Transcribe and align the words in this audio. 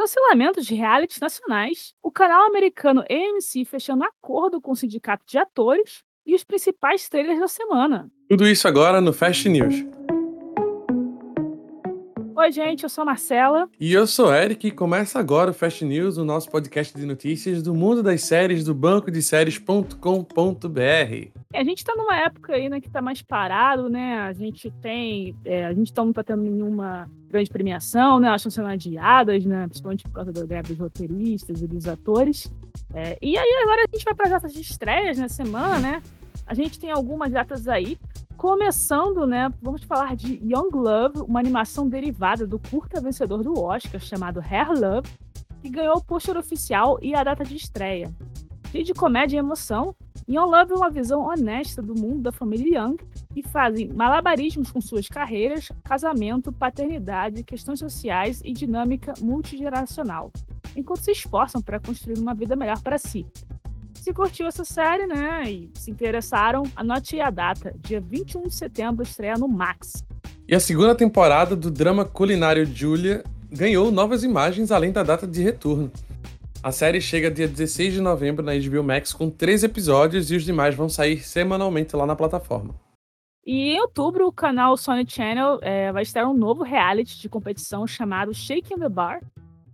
Cancelamento 0.00 0.62
de 0.62 0.74
realities 0.74 1.20
nacionais, 1.20 1.92
o 2.02 2.10
canal 2.10 2.46
americano 2.46 3.02
AMC 3.02 3.66
fechando 3.66 4.02
acordo 4.02 4.58
com 4.58 4.72
o 4.72 4.74
sindicato 4.74 5.26
de 5.26 5.36
atores 5.36 6.02
e 6.24 6.34
os 6.34 6.42
principais 6.42 7.06
trailers 7.06 7.38
da 7.38 7.46
semana. 7.46 8.10
Tudo 8.26 8.48
isso 8.48 8.66
agora 8.66 8.98
no 9.02 9.12
Fast 9.12 9.46
News. 9.46 9.74
Oi, 12.40 12.50
gente, 12.52 12.84
eu 12.84 12.88
sou 12.88 13.02
a 13.02 13.04
Marcela. 13.04 13.68
E 13.78 13.92
eu 13.92 14.06
sou 14.06 14.28
o 14.28 14.34
Eric 14.34 14.66
e 14.66 14.70
começa 14.70 15.18
agora 15.18 15.50
o 15.50 15.54
Fast 15.54 15.84
News, 15.84 16.16
o 16.16 16.24
nosso 16.24 16.50
podcast 16.50 16.96
de 16.96 17.04
notícias 17.04 17.62
do 17.62 17.74
mundo 17.74 18.02
das 18.02 18.22
séries 18.22 18.64
do 18.64 18.74
banco 18.74 19.10
de 19.10 19.20
séries.com.br. 19.20 19.98
A 21.52 21.62
gente 21.62 21.84
tá 21.84 21.94
numa 21.94 22.16
época 22.16 22.54
aí, 22.54 22.70
né, 22.70 22.80
que 22.80 22.88
tá 22.88 23.02
mais 23.02 23.20
parado, 23.20 23.90
né? 23.90 24.20
A 24.20 24.32
gente 24.32 24.70
tem. 24.80 25.36
É, 25.44 25.66
a 25.66 25.74
gente 25.74 25.92
tá, 25.92 26.02
não 26.02 26.14
tá 26.14 26.24
tendo 26.24 26.40
nenhuma 26.40 27.10
grande 27.28 27.50
premiação, 27.50 28.18
né? 28.18 28.28
Elas 28.28 28.40
estão 28.40 28.50
sendo 28.50 28.68
adiadas, 28.68 29.44
né? 29.44 29.66
Principalmente 29.66 30.04
por 30.04 30.12
causa 30.12 30.32
da 30.32 30.46
greve 30.46 30.68
dos 30.68 30.78
roteiristas 30.78 31.60
e 31.60 31.66
dos 31.66 31.86
atores. 31.86 32.50
É, 32.94 33.18
e 33.20 33.36
aí 33.36 33.62
agora 33.62 33.82
a 33.82 33.94
gente 33.94 34.02
vai 34.02 34.14
para 34.14 34.34
as 34.34 34.52
de 34.54 34.62
estreias 34.62 35.18
na 35.18 35.28
semana, 35.28 35.78
né? 35.78 36.02
A 36.50 36.54
gente 36.54 36.80
tem 36.80 36.90
algumas 36.90 37.30
datas 37.30 37.68
aí. 37.68 37.96
Começando, 38.36 39.24
né, 39.24 39.52
vamos 39.62 39.84
falar 39.84 40.16
de 40.16 40.34
Young 40.42 40.70
Love, 40.72 41.20
uma 41.20 41.38
animação 41.38 41.88
derivada 41.88 42.44
do 42.44 42.58
curta 42.58 43.00
vencedor 43.00 43.44
do 43.44 43.56
Oscar 43.56 44.00
chamado 44.00 44.40
Hair 44.40 44.72
Love, 44.72 45.08
que 45.62 45.70
ganhou 45.70 45.98
o 45.98 46.02
pôster 46.02 46.36
oficial 46.36 46.98
e 47.00 47.14
a 47.14 47.22
data 47.22 47.44
de 47.44 47.54
estreia. 47.54 48.12
Cheio 48.72 48.82
de 48.82 48.92
comédia 48.92 49.36
e 49.36 49.38
emoção, 49.38 49.94
Young 50.28 50.50
Love 50.50 50.72
é 50.72 50.74
uma 50.74 50.90
visão 50.90 51.20
honesta 51.20 51.80
do 51.80 51.94
mundo 51.94 52.22
da 52.22 52.32
família 52.32 52.80
Young 52.80 52.96
e 53.36 53.44
fazem 53.44 53.88
malabarismos 53.88 54.72
com 54.72 54.80
suas 54.80 55.06
carreiras, 55.06 55.68
casamento, 55.84 56.50
paternidade, 56.50 57.44
questões 57.44 57.78
sociais 57.78 58.42
e 58.44 58.52
dinâmica 58.52 59.14
multigeracional, 59.20 60.32
enquanto 60.74 61.04
se 61.04 61.12
esforçam 61.12 61.62
para 61.62 61.78
construir 61.78 62.18
uma 62.18 62.34
vida 62.34 62.56
melhor 62.56 62.82
para 62.82 62.98
si. 62.98 63.24
Se 64.00 64.14
curtiu 64.14 64.46
essa 64.46 64.64
série, 64.64 65.06
né, 65.06 65.42
e 65.46 65.70
se 65.74 65.90
interessaram, 65.90 66.62
anote 66.74 67.20
a 67.20 67.28
data. 67.28 67.74
Dia 67.80 68.00
21 68.00 68.44
de 68.44 68.54
setembro 68.54 69.02
estreia 69.02 69.34
no 69.34 69.46
Max. 69.46 70.02
E 70.48 70.54
a 70.54 70.58
segunda 70.58 70.94
temporada 70.94 71.54
do 71.54 71.70
drama 71.70 72.06
culinário 72.06 72.64
Julia 72.64 73.22
ganhou 73.52 73.92
novas 73.92 74.24
imagens 74.24 74.72
além 74.72 74.90
da 74.90 75.02
data 75.02 75.26
de 75.26 75.42
retorno. 75.42 75.92
A 76.62 76.72
série 76.72 76.98
chega 76.98 77.30
dia 77.30 77.46
16 77.46 77.92
de 77.92 78.00
novembro 78.00 78.42
na 78.42 78.52
HBO 78.54 78.82
Max 78.82 79.12
com 79.12 79.28
três 79.28 79.62
episódios 79.62 80.30
e 80.30 80.36
os 80.36 80.44
demais 80.44 80.74
vão 80.74 80.88
sair 80.88 81.18
semanalmente 81.18 81.94
lá 81.94 82.06
na 82.06 82.16
plataforma. 82.16 82.74
E 83.44 83.74
em 83.74 83.80
outubro, 83.80 84.26
o 84.26 84.32
canal 84.32 84.78
Sony 84.78 85.04
Channel 85.06 85.58
é, 85.60 85.92
vai 85.92 86.04
estrear 86.04 86.26
um 86.26 86.34
novo 86.34 86.62
reality 86.62 87.20
de 87.20 87.28
competição 87.28 87.86
chamado 87.86 88.32
Shaking 88.32 88.78
the 88.78 88.88
Bar, 88.88 89.20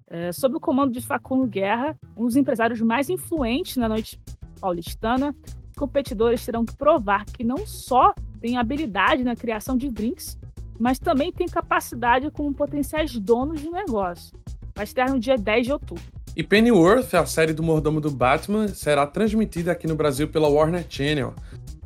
é, 0.09 0.31
sob 0.33 0.57
o 0.57 0.61
comando 0.61 0.93
de 0.93 1.01
Facundo 1.01 1.47
Guerra, 1.47 1.97
um 2.17 2.25
dos 2.25 2.37
empresários 2.37 2.81
mais 2.81 3.09
influentes 3.09 3.77
na 3.77 3.89
noite 3.89 4.21
paulistana, 4.61 5.35
competidores 5.77 6.45
terão 6.45 6.65
que 6.65 6.77
provar 6.77 7.25
que 7.27 7.45
não 7.45 7.67
só 7.67 8.15
têm 8.41 8.57
habilidade 8.57 9.25
na 9.25 9.35
criação 9.35 9.77
de 9.77 9.91
drinks, 9.91 10.39
mas 10.79 10.99
também 10.99 11.33
têm 11.33 11.47
capacidade 11.47 12.31
como 12.31 12.55
potenciais 12.55 13.19
donos 13.19 13.61
de 13.61 13.71
negócio. 13.71 14.37
Vai 14.75 14.85
estar 14.85 15.11
no 15.11 15.19
dia 15.19 15.37
10 15.37 15.67
de 15.67 15.73
outubro. 15.73 16.05
E 16.37 16.43
Pennyworth, 16.43 17.15
a 17.15 17.25
série 17.25 17.55
do 17.55 17.63
mordomo 17.63 17.99
do 17.99 18.11
Batman, 18.11 18.69
será 18.69 19.07
transmitida 19.07 19.73
aqui 19.73 19.87
no 19.87 19.97
Brasil 19.97 20.29
pela 20.29 20.49
Warner 20.49 20.85
Channel. 20.89 21.35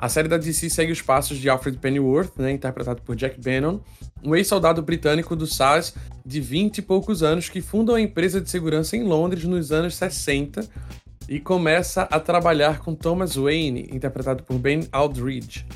A 0.02 0.08
série 0.08 0.28
da 0.28 0.38
DC 0.38 0.70
segue 0.70 0.90
os 0.92 1.02
passos 1.02 1.36
de 1.36 1.50
Alfred 1.50 1.76
Pennyworth, 1.76 2.32
né, 2.38 2.50
interpretado 2.50 3.02
por 3.02 3.14
Jack 3.14 3.38
Bannon, 3.38 3.80
um 4.24 4.34
ex-soldado 4.34 4.80
britânico 4.80 5.36
do 5.36 5.46
SAS 5.46 5.94
de 6.24 6.40
20 6.40 6.78
e 6.78 6.82
poucos 6.82 7.22
anos 7.22 7.50
que 7.50 7.60
funda 7.60 7.92
uma 7.92 8.00
empresa 8.00 8.40
de 8.40 8.48
segurança 8.48 8.96
em 8.96 9.04
Londres 9.04 9.44
nos 9.44 9.70
anos 9.70 9.94
60 9.96 10.66
e 11.28 11.38
começa 11.38 12.04
a 12.04 12.18
trabalhar 12.18 12.78
com 12.78 12.94
Thomas 12.94 13.36
Wayne, 13.36 13.90
interpretado 13.92 14.42
por 14.42 14.58
Ben 14.58 14.88
Aldridge, 14.90 15.66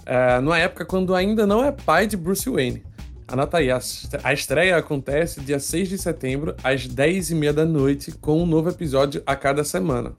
uh, 0.00 0.40
numa 0.40 0.58
época 0.58 0.86
quando 0.86 1.14
ainda 1.14 1.46
não 1.46 1.62
é 1.62 1.70
pai 1.70 2.06
de 2.06 2.16
Bruce 2.16 2.48
Wayne. 2.48 2.82
Anota 3.30 3.58
aí, 3.58 3.68
a 3.70 4.32
estreia 4.32 4.78
acontece 4.78 5.42
dia 5.42 5.60
6 5.60 5.90
de 5.90 5.98
setembro, 5.98 6.56
às 6.64 6.88
10h30 6.88 7.52
da 7.52 7.66
noite, 7.66 8.12
com 8.12 8.42
um 8.42 8.46
novo 8.46 8.70
episódio 8.70 9.22
a 9.26 9.36
cada 9.36 9.62
semana. 9.62 10.14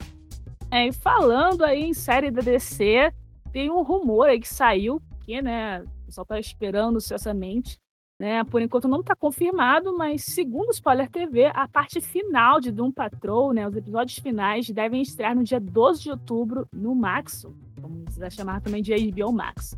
É, 0.70 0.86
e 0.86 0.92
falando 0.92 1.64
aí 1.64 1.82
em 1.82 1.92
série 1.92 2.30
da 2.30 2.40
DC, 2.40 3.12
tem 3.52 3.70
um 3.70 3.82
rumor 3.82 4.28
aí 4.28 4.40
que 4.40 4.48
saiu, 4.48 5.00
que, 5.24 5.40
né, 5.42 5.82
o 5.82 6.06
pessoal 6.06 6.24
tá 6.24 6.38
esperando 6.38 7.00
seriosamente, 7.00 7.78
né, 8.20 8.44
por 8.44 8.60
enquanto 8.60 8.86
não 8.86 9.00
está 9.00 9.16
confirmado, 9.16 9.96
mas 9.96 10.24
segundo 10.24 10.68
o 10.68 10.72
Spoiler 10.72 11.08
TV, 11.08 11.46
a 11.46 11.66
parte 11.66 12.00
final 12.00 12.60
de 12.60 12.70
Doom 12.70 12.92
Patrol, 12.92 13.52
né, 13.52 13.66
os 13.66 13.74
episódios 13.74 14.18
finais 14.18 14.68
devem 14.68 15.00
estrear 15.00 15.34
no 15.34 15.42
dia 15.42 15.58
12 15.58 16.02
de 16.02 16.10
outubro 16.10 16.68
no 16.72 16.94
Max, 16.94 17.46
como 17.80 18.04
se 18.10 18.30
chamar 18.30 18.60
também 18.60 18.82
de 18.82 18.94
HBO 18.94 19.32
Max. 19.32 19.76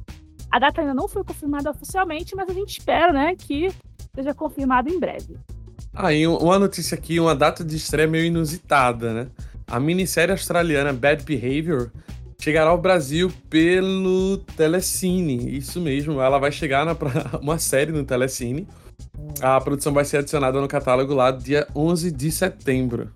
A 0.50 0.58
data 0.58 0.80
ainda 0.80 0.92
não 0.92 1.08
foi 1.08 1.22
confirmada 1.24 1.70
oficialmente, 1.70 2.34
mas 2.34 2.48
a 2.48 2.52
gente 2.52 2.78
espera, 2.78 3.12
né, 3.12 3.36
que 3.36 3.68
seja 4.14 4.34
confirmado 4.34 4.90
em 4.90 4.98
breve. 4.98 5.36
Ah, 5.94 6.12
e 6.12 6.26
uma 6.26 6.58
notícia 6.58 6.96
aqui, 6.96 7.20
uma 7.20 7.34
data 7.34 7.62
de 7.62 7.76
estreia 7.76 8.08
meio 8.08 8.24
inusitada, 8.24 9.12
né? 9.12 9.30
A 9.66 9.78
minissérie 9.78 10.32
australiana 10.32 10.92
Bad 10.92 11.22
Behavior 11.24 11.90
chegará 12.42 12.70
ao 12.70 12.78
Brasil 12.78 13.32
pelo 13.48 14.36
Telecine. 14.56 15.56
Isso 15.56 15.80
mesmo, 15.80 16.20
ela 16.20 16.40
vai 16.40 16.50
chegar 16.50 16.84
na 16.84 16.96
uma 17.40 17.56
série 17.56 17.92
no 17.92 18.04
Telecine. 18.04 18.66
A 19.40 19.60
produção 19.60 19.92
vai 19.92 20.04
ser 20.04 20.16
adicionada 20.16 20.60
no 20.60 20.66
catálogo 20.66 21.14
lá 21.14 21.30
dia 21.30 21.68
11 21.72 22.10
de 22.10 22.32
setembro. 22.32 23.12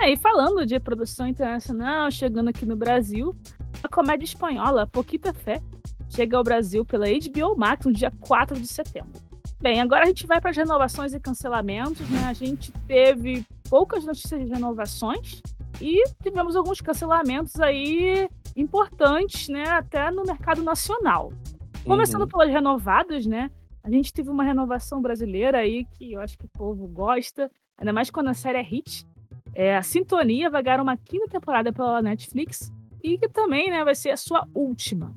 É, 0.00 0.10
e 0.10 0.16
falando 0.16 0.64
de 0.64 0.80
produção 0.80 1.28
internacional, 1.28 2.10
chegando 2.10 2.48
aqui 2.48 2.64
no 2.64 2.74
Brasil, 2.74 3.36
a 3.82 3.88
comédia 3.88 4.24
espanhola 4.24 4.86
Poquita 4.86 5.34
Fé 5.34 5.60
chega 6.08 6.38
ao 6.38 6.42
Brasil 6.42 6.86
pela 6.86 7.04
HBO 7.06 7.54
Max 7.54 7.84
no 7.84 7.92
dia 7.92 8.10
4 8.18 8.58
de 8.58 8.66
setembro. 8.66 9.20
Bem, 9.60 9.78
agora 9.82 10.04
a 10.04 10.06
gente 10.06 10.26
vai 10.26 10.40
para 10.40 10.50
as 10.50 10.56
renovações 10.56 11.12
e 11.12 11.20
cancelamentos. 11.20 12.08
Né? 12.08 12.24
A 12.24 12.32
gente 12.32 12.72
teve 12.86 13.44
poucas 13.68 14.06
notícias 14.06 14.40
de 14.40 14.50
renovações 14.50 15.42
e 15.80 16.02
tivemos 16.22 16.56
alguns 16.56 16.80
cancelamentos 16.80 17.60
aí 17.60 18.28
importantes, 18.60 19.48
né? 19.48 19.64
Até 19.68 20.10
no 20.10 20.24
mercado 20.24 20.62
nacional. 20.62 21.32
Começando 21.84 22.22
uhum. 22.22 22.28
pelas 22.28 22.50
renovadas, 22.50 23.24
né? 23.26 23.50
A 23.82 23.90
gente 23.90 24.12
teve 24.12 24.28
uma 24.28 24.44
renovação 24.44 25.00
brasileira 25.00 25.58
aí 25.58 25.86
que 25.92 26.12
eu 26.12 26.20
acho 26.20 26.36
que 26.36 26.44
o 26.44 26.48
povo 26.48 26.86
gosta, 26.86 27.50
ainda 27.78 27.92
mais 27.92 28.10
quando 28.10 28.28
a 28.28 28.34
série 28.34 28.58
é 28.58 28.62
hit. 28.62 29.06
É, 29.54 29.76
a 29.76 29.82
Sintonia 29.82 30.50
vai 30.50 30.62
ganhar 30.62 30.80
uma 30.80 30.96
quinta 30.96 31.28
temporada 31.28 31.72
pela 31.72 32.02
Netflix 32.02 32.70
e 33.02 33.16
que 33.16 33.28
também 33.28 33.70
né, 33.70 33.84
vai 33.84 33.94
ser 33.94 34.10
a 34.10 34.16
sua 34.16 34.46
última. 34.54 35.14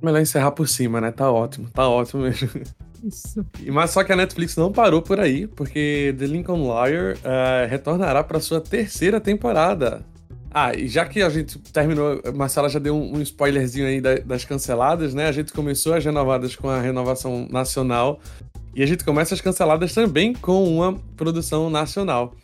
Melhor 0.00 0.20
encerrar 0.20 0.52
por 0.52 0.68
cima, 0.68 1.00
né? 1.00 1.10
Tá 1.10 1.30
ótimo, 1.30 1.68
tá 1.70 1.88
ótimo 1.88 2.22
mesmo. 2.22 2.48
Isso. 3.02 3.44
Mas 3.66 3.90
só 3.90 4.04
que 4.04 4.12
a 4.12 4.16
Netflix 4.16 4.56
não 4.56 4.70
parou 4.70 5.02
por 5.02 5.18
aí, 5.18 5.48
porque 5.48 6.14
The 6.16 6.26
Lincoln 6.26 6.66
Lawyer 6.66 7.16
uh, 7.16 7.68
retornará 7.68 8.22
para 8.22 8.38
sua 8.38 8.60
terceira 8.60 9.20
temporada. 9.20 10.04
Ah, 10.54 10.74
e 10.76 10.86
já 10.86 11.06
que 11.06 11.22
a 11.22 11.30
gente 11.30 11.58
terminou, 11.58 12.20
Marcela 12.34 12.68
já 12.68 12.78
deu 12.78 12.94
um, 12.94 13.22
spoilerzinho 13.22 13.86
aí 13.86 14.00
das 14.00 14.44
canceladas, 14.44 15.14
né? 15.14 15.26
A 15.26 15.32
gente 15.32 15.50
começou 15.52 15.94
as 15.94 16.04
renovadas 16.04 16.54
com 16.54 16.68
a 16.68 16.78
renovação 16.78 17.48
nacional 17.50 18.20
e 18.74 18.82
a 18.82 18.86
gente 18.86 19.02
começa 19.02 19.34
as 19.34 19.40
canceladas 19.40 19.94
também 19.94 20.34
com 20.34 20.64
uma 20.64 20.94
produção 21.16 21.70
nacional. 21.70 22.34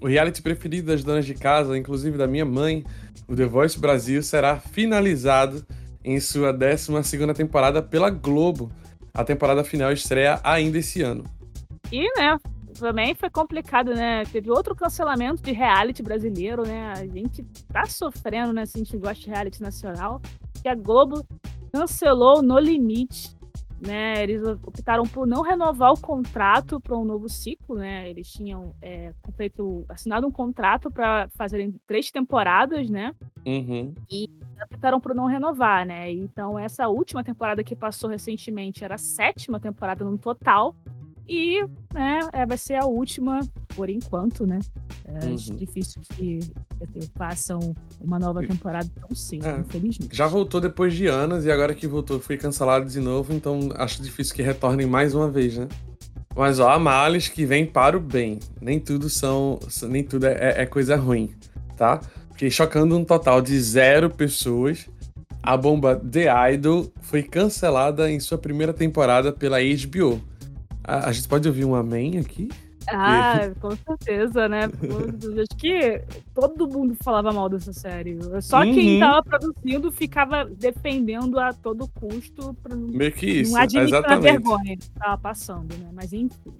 O 0.00 0.08
reality 0.08 0.42
preferido 0.42 0.88
das 0.88 1.04
donas 1.04 1.24
de 1.24 1.34
casa, 1.34 1.78
inclusive 1.78 2.18
da 2.18 2.26
minha 2.26 2.44
mãe, 2.44 2.84
o 3.28 3.36
The 3.36 3.46
Voice 3.46 3.78
Brasil, 3.78 4.20
será 4.24 4.58
finalizado 4.58 5.64
em 6.04 6.18
sua 6.18 6.52
12 6.52 6.88
temporada 7.36 7.80
pela 7.80 8.10
Globo. 8.10 8.72
A 9.14 9.22
temporada 9.22 9.62
final 9.62 9.92
estreia 9.92 10.40
ainda 10.42 10.78
esse 10.78 11.02
ano. 11.02 11.24
E, 11.92 12.02
né, 12.18 12.36
também 12.78 13.14
foi 13.14 13.30
complicado, 13.30 13.94
né? 13.94 14.24
Teve 14.24 14.50
outro 14.50 14.74
cancelamento 14.74 15.42
de 15.42 15.52
reality 15.52 16.02
brasileiro, 16.02 16.62
né? 16.62 16.92
A 16.92 17.06
gente 17.06 17.42
tá 17.72 17.86
sofrendo, 17.86 18.52
né? 18.52 18.66
Se 18.66 18.76
a 18.76 18.78
gente 18.78 18.96
gosta 18.96 19.22
de 19.22 19.30
reality 19.30 19.62
nacional, 19.62 20.20
que 20.60 20.68
a 20.68 20.74
Globo 20.74 21.26
cancelou 21.72 22.42
No 22.42 22.58
Limite 22.58 23.36
né, 23.86 24.22
eles 24.22 24.42
optaram 24.44 25.02
por 25.02 25.26
não 25.26 25.42
renovar 25.42 25.92
o 25.92 26.00
contrato 26.00 26.80
para 26.80 26.96
um 26.96 27.04
novo 27.04 27.28
ciclo, 27.28 27.76
né? 27.76 28.08
Eles 28.08 28.30
tinham 28.30 28.72
é, 28.80 29.12
feito, 29.36 29.84
assinado 29.88 30.26
um 30.26 30.30
contrato 30.30 30.88
para 30.88 31.28
fazerem 31.30 31.74
três 31.84 32.10
temporadas, 32.10 32.88
né? 32.88 33.12
Uhum. 33.44 33.92
E 34.08 34.30
optaram 34.64 35.00
por 35.00 35.14
não 35.14 35.26
renovar, 35.26 35.84
né? 35.84 36.12
Então 36.12 36.56
essa 36.56 36.86
última 36.88 37.24
temporada 37.24 37.64
que 37.64 37.74
passou 37.74 38.08
recentemente 38.08 38.84
era 38.84 38.94
a 38.94 38.98
sétima 38.98 39.58
temporada 39.58 40.04
no 40.04 40.16
total. 40.16 40.76
E 41.32 41.64
né, 41.94 42.28
é, 42.30 42.44
vai 42.44 42.58
ser 42.58 42.74
a 42.74 42.84
última, 42.84 43.40
por 43.74 43.88
enquanto, 43.88 44.46
né? 44.46 44.58
É 45.06 45.24
uhum. 45.24 45.56
difícil 45.56 46.02
que 46.14 46.40
façam 47.16 47.74
uma 47.98 48.18
nova 48.18 48.46
temporada 48.46 48.86
tão 49.00 49.16
cedo, 49.16 49.46
é. 49.46 49.60
infelizmente. 49.60 50.14
Já 50.14 50.26
voltou 50.26 50.60
depois 50.60 50.92
de 50.92 51.06
anos 51.06 51.46
e 51.46 51.50
agora 51.50 51.74
que 51.74 51.86
voltou 51.86 52.20
foi 52.20 52.36
cancelado 52.36 52.84
de 52.84 53.00
novo, 53.00 53.32
então 53.32 53.70
acho 53.76 54.02
difícil 54.02 54.34
que 54.34 54.42
retornem 54.42 54.86
mais 54.86 55.14
uma 55.14 55.30
vez, 55.30 55.56
né? 55.56 55.68
Mas 56.36 56.60
ó, 56.60 56.68
há 56.68 56.78
males 56.78 57.28
que 57.28 57.46
vem 57.46 57.64
para 57.64 57.96
o 57.96 58.00
bem. 58.00 58.38
Nem 58.60 58.78
tudo 58.78 59.08
são. 59.08 59.58
Nem 59.84 60.04
tudo 60.04 60.26
é, 60.26 60.62
é 60.62 60.66
coisa 60.66 60.96
ruim, 60.96 61.34
tá? 61.78 61.98
Porque 62.28 62.50
chocando 62.50 62.94
um 62.94 63.04
total 63.06 63.40
de 63.40 63.58
zero 63.58 64.10
pessoas, 64.10 64.86
a 65.42 65.56
bomba 65.56 65.96
The 65.96 66.52
Idol 66.52 66.92
foi 67.00 67.22
cancelada 67.22 68.10
em 68.10 68.20
sua 68.20 68.36
primeira 68.36 68.74
temporada 68.74 69.32
pela 69.32 69.58
HBO. 69.60 70.20
A, 70.84 71.08
a 71.08 71.12
gente 71.12 71.28
pode 71.28 71.46
ouvir 71.48 71.64
um 71.64 71.74
amém 71.74 72.18
aqui? 72.18 72.48
Ah, 72.88 73.50
com 73.60 73.70
certeza, 73.76 74.48
né? 74.48 74.64
Acho 74.64 75.56
que 75.56 76.02
todo 76.34 76.68
mundo 76.68 76.96
falava 77.02 77.32
mal 77.32 77.48
dessa 77.48 77.72
série. 77.72 78.18
Só 78.40 78.62
uhum. 78.62 78.74
quem 78.74 79.00
tava 79.00 79.22
produzindo 79.22 79.92
ficava 79.92 80.44
defendendo 80.44 81.38
a 81.38 81.52
todo 81.52 81.88
custo 81.88 82.54
pra 82.62 82.74
Meio 82.74 83.12
que 83.12 83.26
isso, 83.26 83.52
não 83.52 83.60
admitir 83.60 83.94
a 83.94 84.16
vergonha 84.16 84.76
que 84.76 84.90
tava 84.90 85.18
passando, 85.18 85.76
né? 85.76 85.90
Mas 85.92 86.12
enfim. 86.12 86.52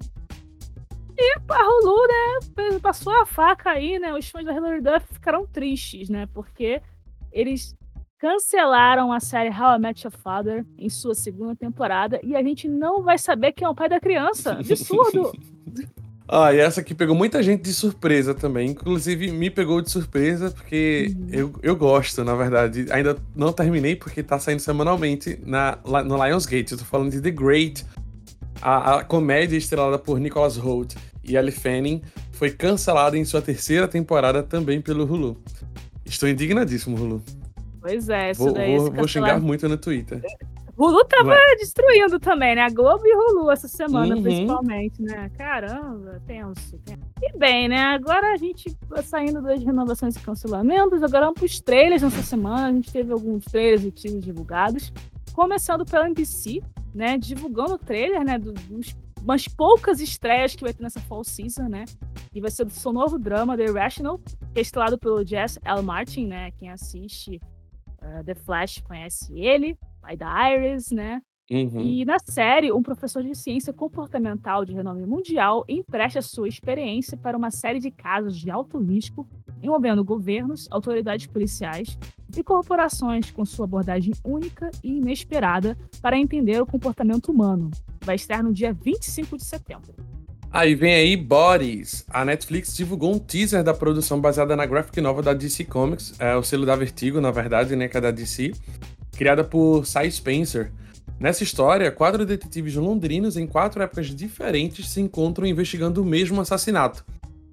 E 1.18 1.38
a 1.48 1.68
Hulu, 1.68 2.06
né, 2.08 2.78
passou 2.80 3.12
a 3.12 3.26
faca 3.26 3.70
aí, 3.70 3.98
né? 3.98 4.14
Os 4.14 4.28
fãs 4.28 4.44
da 4.44 4.54
Hilary 4.54 4.80
Duff 4.80 5.06
ficaram 5.12 5.46
tristes, 5.46 6.08
né? 6.08 6.26
Porque 6.32 6.80
eles 7.30 7.74
cancelaram 8.22 9.12
a 9.12 9.18
série 9.18 9.50
How 9.50 9.74
I 9.74 9.78
Met 9.80 10.06
Your 10.06 10.12
Father 10.16 10.64
em 10.78 10.88
sua 10.88 11.12
segunda 11.12 11.56
temporada 11.56 12.20
e 12.22 12.36
a 12.36 12.42
gente 12.42 12.68
não 12.68 13.02
vai 13.02 13.18
saber 13.18 13.50
quem 13.50 13.66
é 13.66 13.68
o 13.68 13.74
pai 13.74 13.88
da 13.88 13.98
criança. 13.98 14.52
Absurdo! 14.62 15.32
Ah, 16.34 16.54
e 16.54 16.60
essa 16.60 16.80
aqui 16.80 16.94
pegou 16.94 17.14
muita 17.14 17.42
gente 17.42 17.62
de 17.62 17.74
surpresa 17.74 18.32
também. 18.32 18.70
Inclusive, 18.70 19.30
me 19.32 19.50
pegou 19.50 19.82
de 19.82 19.90
surpresa, 19.90 20.50
porque 20.50 21.14
uhum. 21.14 21.28
eu, 21.30 21.52
eu 21.62 21.76
gosto, 21.76 22.24
na 22.24 22.34
verdade. 22.34 22.86
Ainda 22.90 23.18
não 23.36 23.52
terminei, 23.52 23.96
porque 23.96 24.22
tá 24.22 24.38
saindo 24.38 24.60
semanalmente 24.60 25.38
na, 25.44 25.76
no 25.84 26.24
Lionsgate. 26.24 26.72
Eu 26.72 26.78
tô 26.78 26.84
falando 26.84 27.10
de 27.10 27.20
The 27.20 27.30
Great, 27.32 27.84
a, 28.62 28.94
a 28.94 29.04
comédia 29.04 29.58
estrelada 29.58 29.98
por 29.98 30.18
Nicholas 30.18 30.56
Holt 30.56 30.94
e 31.22 31.36
Ellie 31.36 31.52
Fanning, 31.52 32.00
foi 32.30 32.50
cancelada 32.50 33.18
em 33.18 33.26
sua 33.26 33.42
terceira 33.42 33.86
temporada 33.86 34.42
também 34.42 34.80
pelo 34.80 35.04
Hulu. 35.04 35.36
Estou 36.06 36.30
indignadíssimo, 36.30 36.96
Hulu. 36.96 37.22
Pois 37.82 38.08
é, 38.08 38.30
isso 38.30 38.44
vou, 38.44 38.52
daí. 38.52 38.78
Vou, 38.78 38.92
vou 38.92 39.08
xingar 39.08 39.40
muito 39.40 39.68
no 39.68 39.76
Twitter. 39.76 40.22
Hulu 40.78 41.04
tava 41.04 41.36
destruindo 41.58 42.18
também, 42.18 42.54
né? 42.54 42.62
A 42.62 42.70
Globo 42.70 43.02
e 43.04 43.14
Hulu 43.14 43.50
essa 43.50 43.68
semana, 43.68 44.16
uhum. 44.16 44.22
principalmente, 44.22 45.02
né? 45.02 45.30
Caramba, 45.36 46.22
tenso, 46.26 46.78
tenso. 46.78 47.02
E 47.20 47.36
bem, 47.36 47.68
né? 47.68 47.78
Agora 47.78 48.32
a 48.32 48.36
gente 48.36 48.74
tá 48.88 49.02
saindo 49.02 49.42
das 49.42 49.62
renovações 49.62 50.16
e 50.16 50.20
cancelamentos, 50.20 51.02
agora 51.02 51.26
vamos 51.26 51.40
pros 51.40 51.60
trailers 51.60 52.02
nessa 52.02 52.22
semana. 52.22 52.68
A 52.68 52.72
gente 52.72 52.90
teve 52.90 53.12
alguns 53.12 53.44
trailers 53.44 53.84
e 53.84 53.90
teasers 53.90 54.24
divulgados. 54.24 54.92
Começando 55.34 55.84
pela 55.84 56.06
NBC, 56.06 56.62
né? 56.94 57.18
Divulgando 57.18 57.74
o 57.74 57.78
trailer, 57.78 58.24
né? 58.24 58.38
Dos 58.38 58.94
umas 59.22 59.46
poucas 59.46 60.00
estreias 60.00 60.54
que 60.54 60.64
vai 60.64 60.72
ter 60.72 60.82
nessa 60.82 61.00
fall 61.00 61.22
season, 61.22 61.68
né? 61.68 61.84
E 62.34 62.40
vai 62.40 62.50
ser 62.50 62.64
do 62.64 62.72
seu 62.72 62.92
novo 62.92 63.18
drama, 63.18 63.56
The 63.56 63.66
Irrational, 63.66 64.18
que 64.18 64.58
é 64.58 64.60
estrelado 64.60 64.98
pelo 64.98 65.24
Jess 65.24 65.58
L. 65.64 65.82
Martin, 65.82 66.26
né? 66.26 66.50
Quem 66.52 66.70
assiste 66.70 67.40
uh, 68.02 68.24
The 68.24 68.34
Flash 68.34 68.80
conhece 68.82 69.32
ele 69.38 69.78
pai 70.02 70.16
da 70.16 70.50
Iris, 70.50 70.90
né? 70.90 71.22
Uhum. 71.50 71.80
E 71.80 72.04
na 72.04 72.18
série, 72.18 72.72
um 72.72 72.82
professor 72.82 73.22
de 73.22 73.34
ciência 73.34 73.72
comportamental 73.72 74.64
de 74.64 74.72
renome 74.72 75.04
mundial 75.06 75.64
empresta 75.68 76.22
sua 76.22 76.48
experiência 76.48 77.16
para 77.16 77.36
uma 77.36 77.50
série 77.50 77.78
de 77.78 77.90
casos 77.90 78.38
de 78.38 78.50
alto 78.50 78.78
risco 78.78 79.26
envolvendo 79.62 80.04
governos, 80.04 80.66
autoridades 80.70 81.26
policiais 81.26 81.98
e 82.36 82.42
corporações 82.42 83.30
com 83.30 83.44
sua 83.44 83.66
abordagem 83.66 84.14
única 84.24 84.70
e 84.82 84.96
inesperada 84.96 85.76
para 86.00 86.18
entender 86.18 86.60
o 86.60 86.66
comportamento 86.66 87.30
humano. 87.30 87.70
Vai 88.02 88.16
estar 88.16 88.42
no 88.42 88.52
dia 88.52 88.72
25 88.72 89.36
de 89.36 89.44
setembro. 89.44 89.94
Aí 90.54 90.74
vem 90.74 90.92
aí 90.92 91.16
Bodies. 91.16 92.04
A 92.10 92.26
Netflix 92.26 92.76
divulgou 92.76 93.14
um 93.14 93.18
teaser 93.18 93.64
da 93.64 93.72
produção 93.72 94.20
baseada 94.20 94.54
na 94.54 94.66
graphic 94.66 95.00
novel 95.00 95.22
da 95.22 95.32
DC 95.32 95.64
Comics, 95.64 96.12
é 96.18 96.36
o 96.36 96.42
selo 96.42 96.66
da 96.66 96.76
Vertigo, 96.76 97.22
na 97.22 97.30
verdade, 97.30 97.74
né, 97.74 97.88
que 97.88 97.96
é 97.96 98.00
da 98.02 98.10
DC, 98.10 98.52
criada 99.12 99.42
por 99.42 99.86
Cy 99.86 100.10
Spencer. 100.10 100.70
Nessa 101.18 101.42
história, 101.42 101.90
quatro 101.90 102.26
detetives 102.26 102.74
londrinos 102.74 103.38
em 103.38 103.46
quatro 103.46 103.82
épocas 103.82 104.08
diferentes 104.08 104.90
se 104.90 105.00
encontram 105.00 105.46
investigando 105.46 106.02
o 106.02 106.04
mesmo 106.04 106.38
assassinato. 106.38 107.02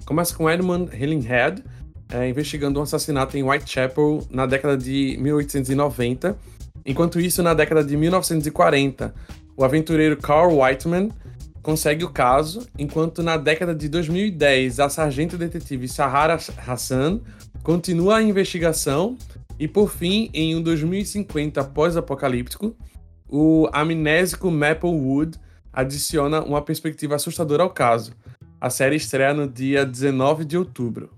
Começa 0.06 0.36
com 0.36 0.50
Edmund 0.50 0.94
Hillinghead, 0.94 1.64
é, 2.12 2.28
investigando 2.28 2.82
um 2.82 2.84
assassinato 2.84 3.38
em 3.38 3.44
Whitechapel 3.44 4.28
na 4.30 4.46
década 4.46 4.76
de 4.76 5.18
1890. 5.22 6.38
Enquanto 6.86 7.18
isso, 7.18 7.42
na 7.42 7.54
década 7.54 7.82
de 7.82 7.96
1940, 7.96 9.14
o 9.56 9.64
aventureiro 9.64 10.18
Carl 10.18 10.60
Whiteman 10.60 11.12
consegue 11.62 12.04
o 12.04 12.10
caso, 12.10 12.68
enquanto 12.78 13.22
na 13.22 13.38
década 13.38 13.76
de 13.76 13.88
2010, 13.90 14.80
a 14.80 14.90
sargento 14.90 15.38
detetive 15.38 15.88
Sahara 15.88 16.38
Hassan 16.66 17.20
continua 17.64 18.18
a 18.18 18.24
investigação 18.24 19.18
e 19.60 19.68
por 19.68 19.92
fim, 19.92 20.30
em 20.34 20.56
um 20.56 20.62
2050 20.62 21.62
pós-apocalíptico, 21.66 22.74
o 23.28 23.70
amnésico 23.74 24.50
Maplewood 24.50 25.38
adiciona 25.72 26.42
uma 26.42 26.62
perspectiva 26.62 27.16
assustadora 27.16 27.64
ao 27.64 27.70
caso. 27.70 28.14
A 28.60 28.70
série 28.70 28.96
estreia 28.96 29.34
no 29.34 29.48
dia 29.48 29.86
19 29.86 30.46
de 30.46 30.58
outubro. 30.58 31.12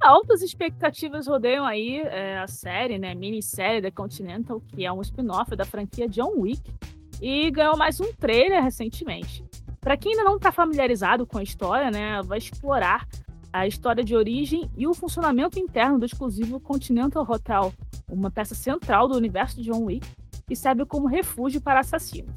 Altas 0.00 0.42
expectativas 0.42 1.26
rodeiam 1.26 1.64
aí 1.64 2.00
é, 2.02 2.38
a 2.38 2.46
série, 2.46 2.98
né, 2.98 3.14
minissérie 3.14 3.82
The 3.82 3.90
Continental, 3.90 4.60
que 4.60 4.84
é 4.84 4.92
um 4.92 5.00
spin-off 5.02 5.56
da 5.56 5.64
franquia 5.64 6.08
John 6.08 6.34
Wick, 6.38 6.72
e 7.20 7.50
ganhou 7.50 7.76
mais 7.76 8.00
um 8.00 8.12
trailer 8.12 8.62
recentemente. 8.62 9.42
Para 9.86 9.96
quem 9.96 10.14
ainda 10.14 10.24
não 10.24 10.34
está 10.34 10.50
familiarizado 10.50 11.24
com 11.24 11.38
a 11.38 11.44
história, 11.44 11.92
né, 11.92 12.20
vai 12.24 12.38
explorar 12.38 13.06
a 13.52 13.68
história 13.68 14.02
de 14.02 14.16
origem 14.16 14.68
e 14.76 14.84
o 14.84 14.92
funcionamento 14.92 15.60
interno 15.60 15.96
do 15.96 16.04
exclusivo 16.04 16.58
Continental 16.58 17.22
Hotel, 17.22 17.72
uma 18.10 18.28
peça 18.28 18.52
central 18.52 19.06
do 19.06 19.16
universo 19.16 19.62
de 19.62 19.70
John 19.70 19.84
Wick, 19.84 20.04
e 20.50 20.56
serve 20.56 20.84
como 20.86 21.06
refúgio 21.06 21.60
para 21.60 21.78
assassinos. 21.78 22.34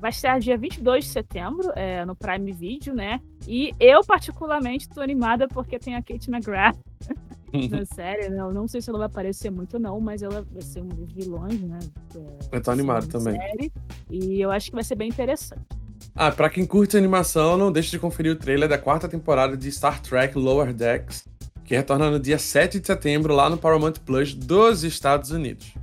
Vai 0.00 0.10
estar 0.10 0.38
dia 0.38 0.56
22 0.56 1.06
de 1.06 1.10
setembro 1.10 1.72
é, 1.74 2.04
no 2.04 2.14
Prime 2.14 2.52
Video, 2.52 2.94
né? 2.94 3.20
E 3.44 3.74
eu, 3.80 4.02
particularmente, 4.04 4.86
estou 4.86 5.02
animada 5.02 5.48
porque 5.48 5.80
tem 5.80 5.96
a 5.96 6.00
Kate 6.00 6.30
McGrath 6.30 6.78
na 7.72 7.84
série, 7.86 8.28
né? 8.28 8.40
Eu 8.40 8.52
não 8.52 8.68
sei 8.68 8.80
se 8.80 8.88
ela 8.88 9.00
vai 9.00 9.08
aparecer 9.08 9.50
muito, 9.50 9.80
não, 9.80 10.00
mas 10.00 10.22
ela 10.22 10.42
vai 10.42 10.62
ser 10.62 10.80
um 10.80 10.88
dos 10.90 11.10
vilões, 11.10 11.60
né? 11.60 11.80
É, 12.14 12.56
eu 12.56 12.62
tô 12.62 12.70
animado 12.70 13.08
também. 13.08 13.34
Série, 13.34 13.72
e 14.08 14.40
eu 14.40 14.52
acho 14.52 14.70
que 14.70 14.76
vai 14.76 14.84
ser 14.84 14.94
bem 14.94 15.08
interessante. 15.08 15.66
Ah, 16.16 16.30
pra 16.30 16.48
quem 16.48 16.64
curte 16.64 16.96
animação, 16.96 17.56
não 17.56 17.72
deixe 17.72 17.90
de 17.90 17.98
conferir 17.98 18.30
o 18.30 18.36
trailer 18.36 18.68
da 18.68 18.78
quarta 18.78 19.08
temporada 19.08 19.56
de 19.56 19.70
Star 19.72 20.00
Trek 20.00 20.38
Lower 20.38 20.72
Decks, 20.72 21.26
que 21.64 21.74
retorna 21.74 22.08
no 22.08 22.20
dia 22.20 22.38
7 22.38 22.78
de 22.78 22.86
setembro 22.86 23.34
lá 23.34 23.50
no 23.50 23.58
Paramount 23.58 23.94
Plus 24.06 24.32
dos 24.32 24.84
Estados 24.84 25.32
Unidos. 25.32 25.74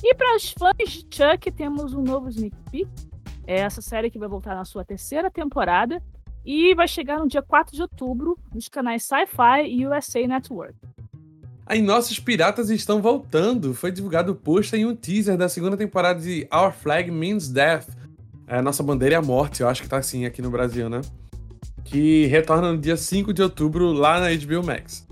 E 0.00 0.14
para 0.14 0.36
os 0.36 0.52
fãs 0.52 0.76
de 0.92 1.06
Chuck, 1.10 1.50
temos 1.50 1.92
um 1.92 2.02
novo 2.02 2.28
sneak 2.28 2.54
peek. 2.70 2.88
É 3.44 3.58
essa 3.58 3.82
série 3.82 4.10
que 4.10 4.18
vai 4.18 4.28
voltar 4.28 4.54
na 4.54 4.64
sua 4.64 4.84
terceira 4.84 5.28
temporada 5.28 6.00
e 6.46 6.72
vai 6.72 6.86
chegar 6.86 7.18
no 7.18 7.26
dia 7.26 7.42
4 7.42 7.74
de 7.74 7.82
outubro 7.82 8.38
nos 8.54 8.68
canais 8.68 9.02
Sci-Fi 9.02 9.66
e 9.66 9.86
USA 9.88 10.24
Network. 10.24 10.74
Aí 11.66 11.82
nossos 11.82 12.20
piratas 12.20 12.70
estão 12.70 13.02
voltando. 13.02 13.74
Foi 13.74 13.90
divulgado 13.90 14.32
o 14.32 14.36
post 14.36 14.74
em 14.76 14.86
um 14.86 14.94
teaser 14.94 15.36
da 15.36 15.48
segunda 15.48 15.76
temporada 15.76 16.20
de 16.20 16.46
Our 16.52 16.72
Flag 16.72 17.10
Means 17.10 17.48
Death, 17.48 17.88
é, 18.50 18.60
Nossa 18.60 18.82
Bandeira 18.82 19.14
é 19.14 19.18
a 19.18 19.22
Morte, 19.22 19.62
eu 19.62 19.68
acho 19.68 19.80
que 19.80 19.88
tá 19.88 19.98
assim 19.98 20.26
aqui 20.26 20.42
no 20.42 20.50
Brasil, 20.50 20.90
né? 20.90 21.00
Que 21.84 22.26
retorna 22.26 22.72
no 22.72 22.78
dia 22.78 22.96
5 22.96 23.32
de 23.32 23.42
outubro 23.42 23.92
lá 23.92 24.18
na 24.18 24.26
HBO 24.34 24.66
Max. 24.66 25.06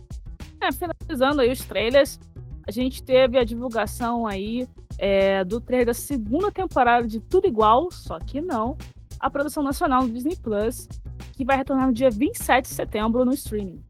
É, 0.60 0.72
finalizando 0.72 1.40
aí 1.40 1.52
os 1.52 1.60
trailers, 1.60 2.18
a 2.66 2.72
gente 2.72 3.00
teve 3.00 3.38
a 3.38 3.44
divulgação 3.44 4.26
aí 4.26 4.68
é, 4.98 5.44
do 5.44 5.60
trailer 5.60 5.86
da 5.86 5.94
segunda 5.94 6.50
temporada 6.50 7.06
de 7.06 7.20
Tudo 7.20 7.46
Igual, 7.46 7.92
só 7.92 8.18
que 8.18 8.40
não, 8.40 8.76
a 9.20 9.30
produção 9.30 9.62
nacional 9.62 10.02
do 10.02 10.12
Disney 10.12 10.36
Plus, 10.36 10.88
que 11.32 11.44
vai 11.44 11.56
retornar 11.56 11.86
no 11.86 11.92
dia 11.92 12.10
27 12.10 12.64
de 12.64 12.74
setembro 12.74 13.24
no 13.24 13.32
streaming. 13.32 13.80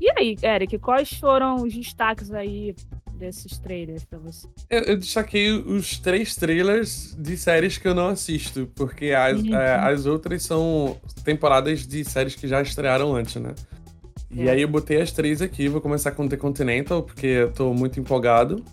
E 0.00 0.10
aí, 0.18 0.36
Eric, 0.42 0.78
quais 0.78 1.12
foram 1.12 1.56
os 1.56 1.74
destaques 1.74 2.32
aí 2.32 2.74
desses 3.18 3.58
trailers 3.58 4.04
pra 4.04 4.18
você? 4.18 4.46
Eu, 4.68 4.80
eu, 4.82 4.96
destaquei 4.96 5.52
os 5.52 5.98
três 5.98 6.36
trailers 6.36 7.14
de 7.18 7.36
séries 7.36 7.78
que 7.78 7.86
eu 7.86 7.94
não 7.94 8.08
assisto, 8.08 8.70
porque 8.74 9.10
as, 9.10 9.40
uhum. 9.40 9.54
é, 9.54 9.74
as 9.76 10.06
outras 10.06 10.42
são 10.42 10.98
temporadas 11.24 11.86
de 11.86 12.04
séries 12.04 12.34
que 12.34 12.46
já 12.46 12.60
estrearam 12.60 13.14
antes, 13.14 13.36
né? 13.36 13.54
E 14.30 14.48
é. 14.48 14.50
aí 14.50 14.62
eu 14.62 14.68
botei 14.68 15.00
as 15.00 15.12
três 15.12 15.40
aqui, 15.40 15.68
vou 15.68 15.80
começar 15.80 16.10
com 16.10 16.26
The 16.26 16.36
Continental, 16.36 17.02
porque 17.02 17.26
eu 17.26 17.52
tô 17.52 17.72
muito 17.72 18.00
empolgado. 18.00 18.64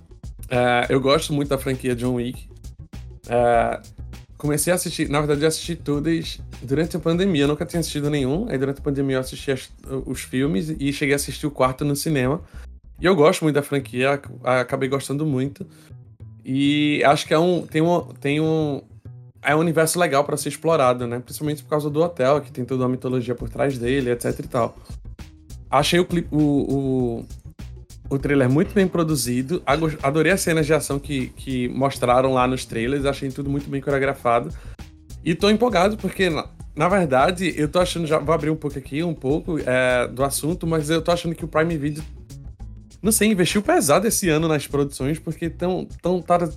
É, 0.49 0.87
eu 0.89 0.99
gosto 0.99 1.31
muito 1.31 1.49
da 1.49 1.57
franquia 1.57 1.95
John 1.95 2.15
Wick. 2.15 2.49
É, 3.29 3.79
comecei 4.37 4.73
a 4.73 4.75
assistir, 4.75 5.07
na 5.07 5.19
verdade 5.19 5.43
eu 5.43 5.47
assisti 5.47 5.75
todas 5.75 6.39
durante 6.63 6.97
a 6.97 6.99
pandemia, 6.99 7.43
eu 7.43 7.47
nunca 7.47 7.63
tinha 7.63 7.79
assistido 7.79 8.09
nenhum. 8.09 8.47
Aí 8.49 8.57
durante 8.57 8.79
a 8.79 8.81
pandemia 8.81 9.17
eu 9.17 9.21
assisti 9.21 9.51
as, 9.51 9.71
os 10.05 10.21
filmes 10.21 10.75
e 10.79 10.91
cheguei 10.91 11.13
a 11.13 11.15
assistir 11.17 11.45
o 11.45 11.51
quarto 11.51 11.85
no 11.85 11.95
cinema. 11.95 12.41
E 13.01 13.05
eu 13.05 13.15
gosto 13.15 13.41
muito 13.41 13.55
da 13.55 13.63
franquia, 13.63 14.21
acabei 14.43 14.87
gostando 14.87 15.25
muito. 15.25 15.65
E 16.45 17.03
acho 17.03 17.25
que 17.25 17.33
é 17.33 17.39
um. 17.39 17.65
Tem 17.65 17.81
um. 17.81 18.01
Tem 18.19 18.39
um 18.39 18.81
é 19.43 19.55
um 19.55 19.59
universo 19.59 19.99
legal 19.99 20.23
para 20.23 20.37
ser 20.37 20.49
explorado, 20.49 21.07
né? 21.07 21.19
Principalmente 21.19 21.63
por 21.63 21.69
causa 21.69 21.89
do 21.89 21.99
hotel, 21.99 22.41
que 22.41 22.51
tem 22.51 22.63
toda 22.63 22.83
uma 22.83 22.89
mitologia 22.89 23.33
por 23.33 23.49
trás 23.49 23.77
dele, 23.77 24.11
etc 24.11 24.39
e 24.39 24.47
tal. 24.47 24.77
Achei 25.69 25.99
o, 25.99 26.05
clipe, 26.05 26.27
o, 26.31 26.37
o, 26.37 27.25
o 28.07 28.19
trailer 28.19 28.49
muito 28.49 28.73
bem 28.73 28.87
produzido. 28.87 29.63
Adorei 30.03 30.31
as 30.31 30.41
cenas 30.41 30.67
de 30.67 30.73
ação 30.73 30.99
que, 30.99 31.29
que 31.29 31.67
mostraram 31.69 32.33
lá 32.33 32.45
nos 32.45 32.65
trailers. 32.65 33.05
Achei 33.05 33.31
tudo 33.31 33.49
muito 33.49 33.67
bem 33.67 33.81
coreografado. 33.81 34.53
E 35.25 35.33
tô 35.33 35.49
empolgado 35.49 35.97
porque, 35.97 36.29
na, 36.29 36.47
na 36.75 36.87
verdade, 36.87 37.51
eu 37.57 37.67
tô 37.67 37.79
achando. 37.79 38.05
Já 38.05 38.19
vou 38.19 38.35
abrir 38.35 38.51
um 38.51 38.55
pouco 38.55 38.77
aqui, 38.77 39.01
um 39.01 39.15
pouco 39.15 39.57
é, 39.57 40.07
do 40.07 40.23
assunto, 40.23 40.67
mas 40.67 40.89
eu 40.89 41.01
tô 41.01 41.11
achando 41.11 41.33
que 41.33 41.45
o 41.45 41.47
Prime 41.47 41.77
Video. 41.77 42.03
Não 43.01 43.11
sei, 43.11 43.29
investiu 43.29 43.61
pesado 43.61 44.07
esse 44.07 44.29
ano 44.29 44.47
nas 44.47 44.67
produções, 44.67 45.17
porque 45.17 45.49
tão, 45.49 45.87
tão, 46.01 46.21
tá, 46.21 46.49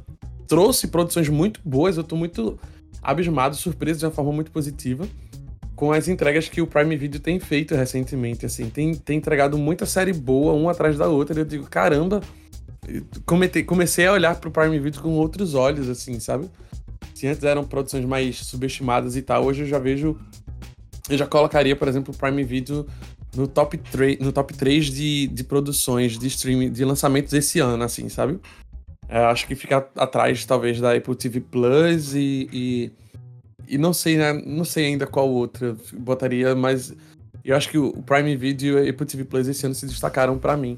trouxe 0.46 0.88
produções 0.88 1.28
muito 1.28 1.60
boas. 1.64 1.96
Eu 1.96 2.04
tô 2.04 2.16
muito 2.16 2.58
abismado, 3.02 3.56
surpreso 3.56 4.00
de 4.00 4.06
uma 4.06 4.12
forma 4.12 4.32
muito 4.32 4.50
positiva 4.50 5.06
com 5.74 5.92
as 5.92 6.08
entregas 6.08 6.48
que 6.48 6.60
o 6.60 6.66
Prime 6.66 6.96
Video 6.96 7.20
tem 7.20 7.38
feito 7.40 7.74
recentemente, 7.74 8.46
assim, 8.46 8.68
tem, 8.70 8.94
tem 8.94 9.18
entregado 9.18 9.58
muita 9.58 9.86
série 9.86 10.12
boa, 10.12 10.52
uma 10.52 10.70
atrás 10.70 10.96
da 10.96 11.08
outra, 11.08 11.36
e 11.36 11.42
eu 11.42 11.44
digo, 11.44 11.66
caramba, 11.66 12.20
comecei, 13.26 13.64
comecei 13.64 14.06
a 14.06 14.12
olhar 14.12 14.36
pro 14.36 14.50
Prime 14.50 14.78
Video 14.78 15.02
com 15.02 15.10
outros 15.10 15.54
olhos, 15.54 15.88
assim, 15.88 16.20
sabe? 16.20 16.48
Se 17.14 17.26
antes 17.26 17.42
eram 17.42 17.64
produções 17.64 18.04
mais 18.04 18.38
subestimadas 18.38 19.16
e 19.16 19.22
tal, 19.22 19.44
hoje 19.44 19.62
eu 19.62 19.66
já 19.66 19.78
vejo, 19.78 20.18
eu 21.08 21.18
já 21.18 21.26
colocaria, 21.26 21.74
por 21.74 21.88
exemplo, 21.88 22.14
o 22.14 22.16
Prime 22.16 22.44
Video 22.44 22.86
no 23.34 23.46
top 23.46 23.76
3, 23.76 24.18
no 24.20 24.32
top 24.32 24.54
3 24.54 24.86
de, 24.86 25.26
de 25.28 25.44
produções 25.44 26.18
de 26.18 26.26
streaming, 26.26 26.70
de 26.70 26.84
lançamentos 26.84 27.32
esse 27.32 27.60
ano, 27.60 27.82
assim, 27.82 28.08
sabe? 28.08 28.38
É, 29.08 29.18
acho 29.24 29.46
que 29.46 29.54
fica 29.54 29.86
atrás, 29.96 30.44
talvez, 30.44 30.80
da 30.80 30.94
Apple 30.94 31.14
TV 31.14 31.40
Plus 31.40 32.14
e, 32.14 32.48
e 32.52 32.92
e 33.68 33.78
não 33.78 33.92
sei, 33.92 34.16
né? 34.16 34.32
Não 34.32 34.64
sei 34.64 34.86
ainda 34.86 35.06
qual 35.06 35.28
outra 35.28 35.76
botaria, 35.92 36.54
mas 36.54 36.92
eu 37.44 37.56
acho 37.56 37.68
que 37.68 37.78
o 37.78 37.92
Prime 38.02 38.36
Video 38.36 38.82
e 38.82 38.88
Apple 38.88 39.06
TV 39.06 39.24
Plus 39.24 39.48
esse 39.48 39.64
ano 39.64 39.74
se 39.74 39.86
destacaram 39.86 40.38
para 40.38 40.56
mim. 40.56 40.76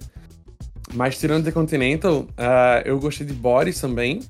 Mas 0.95 1.19
tirando 1.19 1.45
The 1.45 1.53
Continental, 1.53 2.21
uh, 2.21 2.83
eu 2.85 2.99
gostei 2.99 3.27
de 3.27 3.33
Boris 3.33 3.81
também. 3.81 4.21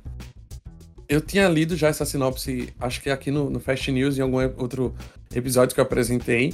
Eu 1.08 1.20
tinha 1.20 1.48
lido 1.48 1.76
já 1.76 1.88
essa 1.88 2.04
sinopse, 2.04 2.72
acho 2.80 3.00
que 3.00 3.10
aqui 3.10 3.30
no, 3.30 3.48
no 3.48 3.60
Fast 3.60 3.90
News, 3.92 4.18
em 4.18 4.22
algum 4.22 4.38
outro 4.56 4.94
episódio 5.34 5.74
que 5.74 5.80
eu 5.80 5.84
apresentei. 5.84 6.52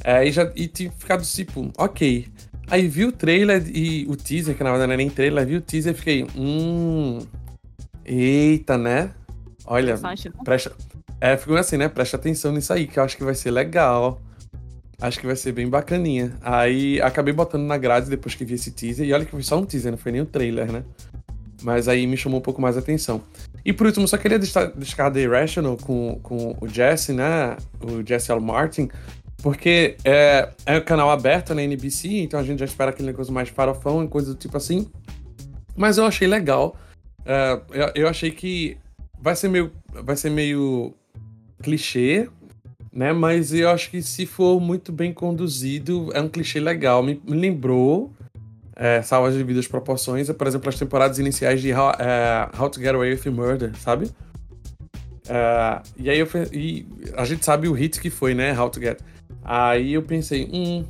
Uh, 0.00 0.24
e, 0.24 0.32
já, 0.32 0.50
e 0.54 0.68
tinha 0.68 0.90
ficado 0.92 1.22
tipo, 1.24 1.70
ok. 1.78 2.26
Aí 2.66 2.88
vi 2.88 3.04
o 3.04 3.12
trailer 3.12 3.62
e 3.74 4.06
o 4.08 4.16
teaser, 4.16 4.56
que 4.56 4.64
na 4.64 4.70
verdade 4.70 4.88
não 4.88 4.94
é 4.94 4.96
nem 4.96 5.10
trailer, 5.10 5.46
vi 5.46 5.56
o 5.56 5.60
teaser 5.60 5.92
e 5.92 5.96
fiquei, 5.96 6.26
hum. 6.36 7.20
Eita, 8.04 8.76
né? 8.76 9.10
Olha, 9.66 9.98
presta, 10.44 10.72
é, 11.20 11.36
ficou 11.36 11.56
assim, 11.56 11.76
né? 11.76 11.88
Preste 11.88 12.16
atenção 12.16 12.52
nisso 12.52 12.72
aí, 12.72 12.86
que 12.86 12.98
eu 12.98 13.02
acho 13.02 13.16
que 13.16 13.24
vai 13.24 13.34
ser 13.34 13.50
legal. 13.50 14.20
Acho 15.00 15.18
que 15.18 15.26
vai 15.26 15.36
ser 15.36 15.52
bem 15.52 15.68
bacaninha. 15.68 16.32
Aí 16.42 17.00
acabei 17.00 17.32
botando 17.32 17.62
na 17.62 17.76
grade 17.76 18.08
depois 18.08 18.34
que 18.34 18.44
vi 18.44 18.54
esse 18.54 18.70
teaser. 18.70 19.06
E 19.06 19.12
olha 19.12 19.24
que 19.24 19.30
foi 19.30 19.42
só 19.42 19.58
um 19.58 19.64
teaser, 19.64 19.90
não 19.90 19.98
foi 19.98 20.12
nem 20.12 20.20
um 20.20 20.26
trailer, 20.26 20.70
né? 20.70 20.84
Mas 21.62 21.88
aí 21.88 22.06
me 22.06 22.16
chamou 22.16 22.40
um 22.40 22.42
pouco 22.42 22.60
mais 22.60 22.76
a 22.76 22.80
atenção. 22.80 23.22
E 23.64 23.72
por 23.72 23.86
último, 23.86 24.06
só 24.06 24.18
queria 24.18 24.38
destacar 24.38 25.10
The 25.10 25.22
Irrational 25.22 25.78
com, 25.78 26.20
com 26.22 26.56
o 26.60 26.68
Jesse, 26.68 27.12
né? 27.12 27.56
O 27.80 28.06
Jesse 28.06 28.30
L. 28.30 28.40
Martin. 28.40 28.90
Porque 29.44 29.98
é, 30.06 30.48
é 30.64 30.78
um 30.78 30.80
canal 30.80 31.10
aberto 31.10 31.54
na 31.54 31.62
NBC, 31.62 32.22
então 32.22 32.40
a 32.40 32.42
gente 32.42 32.60
já 32.60 32.64
espera 32.64 32.90
aquele 32.90 33.08
negócio 33.08 33.30
mais 33.30 33.50
farofão 33.50 34.02
e 34.02 34.08
coisa 34.08 34.32
do 34.32 34.38
tipo 34.38 34.56
assim. 34.56 34.90
Mas 35.76 35.98
eu 35.98 36.06
achei 36.06 36.26
legal. 36.26 36.74
É, 37.26 37.60
eu, 37.70 37.92
eu 37.94 38.08
achei 38.08 38.30
que 38.30 38.78
vai 39.20 39.36
ser 39.36 39.48
meio. 39.48 39.70
Vai 39.92 40.16
ser 40.16 40.30
meio 40.30 40.94
clichê, 41.62 42.26
né? 42.90 43.12
Mas 43.12 43.52
eu 43.52 43.68
acho 43.68 43.90
que 43.90 44.00
se 44.00 44.24
for 44.24 44.58
muito 44.58 44.90
bem 44.90 45.12
conduzido, 45.12 46.08
é 46.14 46.22
um 46.22 46.28
clichê 46.30 46.58
legal. 46.58 47.02
Me, 47.02 47.20
me 47.22 47.36
lembrou, 47.36 48.10
é, 48.74 49.02
salvo 49.02 49.28
as 49.28 49.34
devidas 49.34 49.68
proporções, 49.68 50.30
por 50.30 50.46
exemplo, 50.46 50.70
as 50.70 50.78
temporadas 50.78 51.18
iniciais 51.18 51.60
de 51.60 51.70
How, 51.70 51.90
é, 51.98 52.48
How 52.58 52.70
to 52.70 52.80
Get 52.80 52.94
Away 52.94 53.12
with 53.12 53.30
Murder, 53.30 53.76
sabe? 53.78 54.10
É, 55.28 55.82
e 55.98 56.08
aí 56.08 56.18
eu 56.18 56.28
e 56.50 56.86
a 57.14 57.26
gente 57.26 57.44
sabe 57.44 57.68
o 57.68 57.72
hit 57.74 58.00
que 58.00 58.08
foi, 58.08 58.32
né? 58.32 58.58
How 58.58 58.70
to 58.70 58.80
Get. 58.80 59.02
Aí 59.44 59.92
eu 59.92 60.02
pensei, 60.02 60.48
hum, 60.52 60.84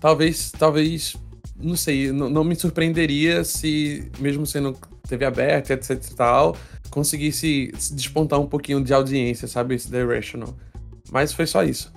talvez, 0.00 0.50
talvez, 0.50 1.16
não 1.56 1.76
sei, 1.76 2.10
não, 2.10 2.30
não 2.30 2.42
me 2.42 2.56
surpreenderia 2.56 3.44
se, 3.44 4.10
mesmo 4.18 4.46
sendo 4.46 4.76
TV 5.06 5.24
aberta, 5.24 5.74
etc 5.74 5.90
e 5.90 6.14
tal, 6.14 6.56
conseguisse 6.90 7.72
despontar 7.92 8.40
um 8.40 8.46
pouquinho 8.46 8.82
de 8.82 8.94
audiência, 8.94 9.46
sabe? 9.46 9.74
Esse 9.74 9.90
The 9.90 10.00
Irrational. 10.00 10.54
Mas 11.12 11.32
foi 11.32 11.46
só 11.46 11.62
isso. 11.62 11.92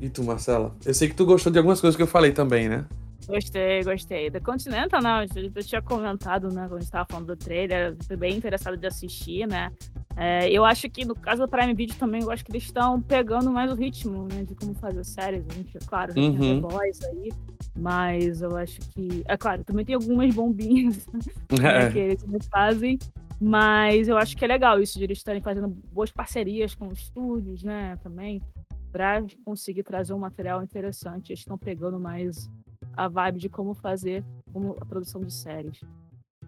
E 0.00 0.08
tu, 0.08 0.24
Marcela? 0.24 0.74
Eu 0.84 0.94
sei 0.94 1.08
que 1.08 1.14
tu 1.14 1.26
gostou 1.26 1.52
de 1.52 1.58
algumas 1.58 1.80
coisas 1.80 1.94
que 1.94 2.02
eu 2.02 2.06
falei 2.06 2.32
também, 2.32 2.68
né? 2.68 2.86
Gostei, 3.26 3.82
gostei. 3.84 4.30
The 4.30 4.40
Continental, 4.40 5.02
não, 5.02 5.22
eu 5.22 5.62
tinha 5.62 5.82
comentado, 5.82 6.48
né, 6.48 6.66
quando 6.66 6.78
a 6.78 6.80
gente 6.80 6.90
tava 6.90 7.06
falando 7.08 7.26
do 7.26 7.36
trailer, 7.36 7.94
fui 8.06 8.16
bem 8.16 8.36
interessado 8.36 8.76
de 8.76 8.86
assistir, 8.86 9.46
né? 9.46 9.70
É, 10.16 10.50
eu 10.50 10.64
acho 10.64 10.88
que 10.90 11.04
no 11.04 11.14
caso 11.14 11.42
do 11.42 11.48
Prime 11.48 11.72
Video 11.74 11.96
também, 11.96 12.22
eu 12.22 12.30
acho 12.30 12.44
que 12.44 12.52
eles 12.52 12.64
estão 12.64 13.00
pegando 13.00 13.50
mais 13.50 13.70
o 13.70 13.74
ritmo, 13.74 14.26
né, 14.30 14.44
de 14.44 14.54
como 14.54 14.74
fazer 14.74 15.04
séries. 15.04 15.44
A 15.48 15.54
gente, 15.54 15.76
é 15.76 15.80
claro, 15.80 16.12
uhum. 16.16 16.38
tem 16.38 16.60
The 16.60 16.68
Boys 16.68 17.04
aí, 17.04 17.32
mas 17.78 18.42
eu 18.42 18.56
acho 18.56 18.80
que. 18.90 19.22
É 19.26 19.36
claro, 19.36 19.64
também 19.64 19.84
tem 19.84 19.94
algumas 19.94 20.34
bombinhas 20.34 21.06
né, 21.58 21.86
é. 21.86 21.90
que 21.90 21.98
eles 21.98 22.48
fazem, 22.50 22.98
mas 23.40 24.08
eu 24.08 24.18
acho 24.18 24.36
que 24.36 24.44
é 24.44 24.48
legal 24.48 24.80
isso 24.80 24.98
de 24.98 25.04
eles 25.04 25.18
estarem 25.18 25.40
fazendo 25.40 25.68
boas 25.68 26.10
parcerias 26.10 26.74
com 26.74 26.92
estúdios, 26.92 27.62
né, 27.62 27.96
também, 28.02 28.42
para 28.92 29.24
conseguir 29.44 29.84
trazer 29.84 30.12
um 30.12 30.18
material 30.18 30.62
interessante. 30.62 31.30
Eles 31.30 31.40
estão 31.40 31.56
pegando 31.56 31.98
mais 31.98 32.50
a 32.94 33.08
vibe 33.08 33.38
de 33.38 33.48
como 33.48 33.72
fazer 33.72 34.24
como 34.52 34.76
a 34.80 34.84
produção 34.84 35.22
de 35.22 35.32
séries. 35.32 35.80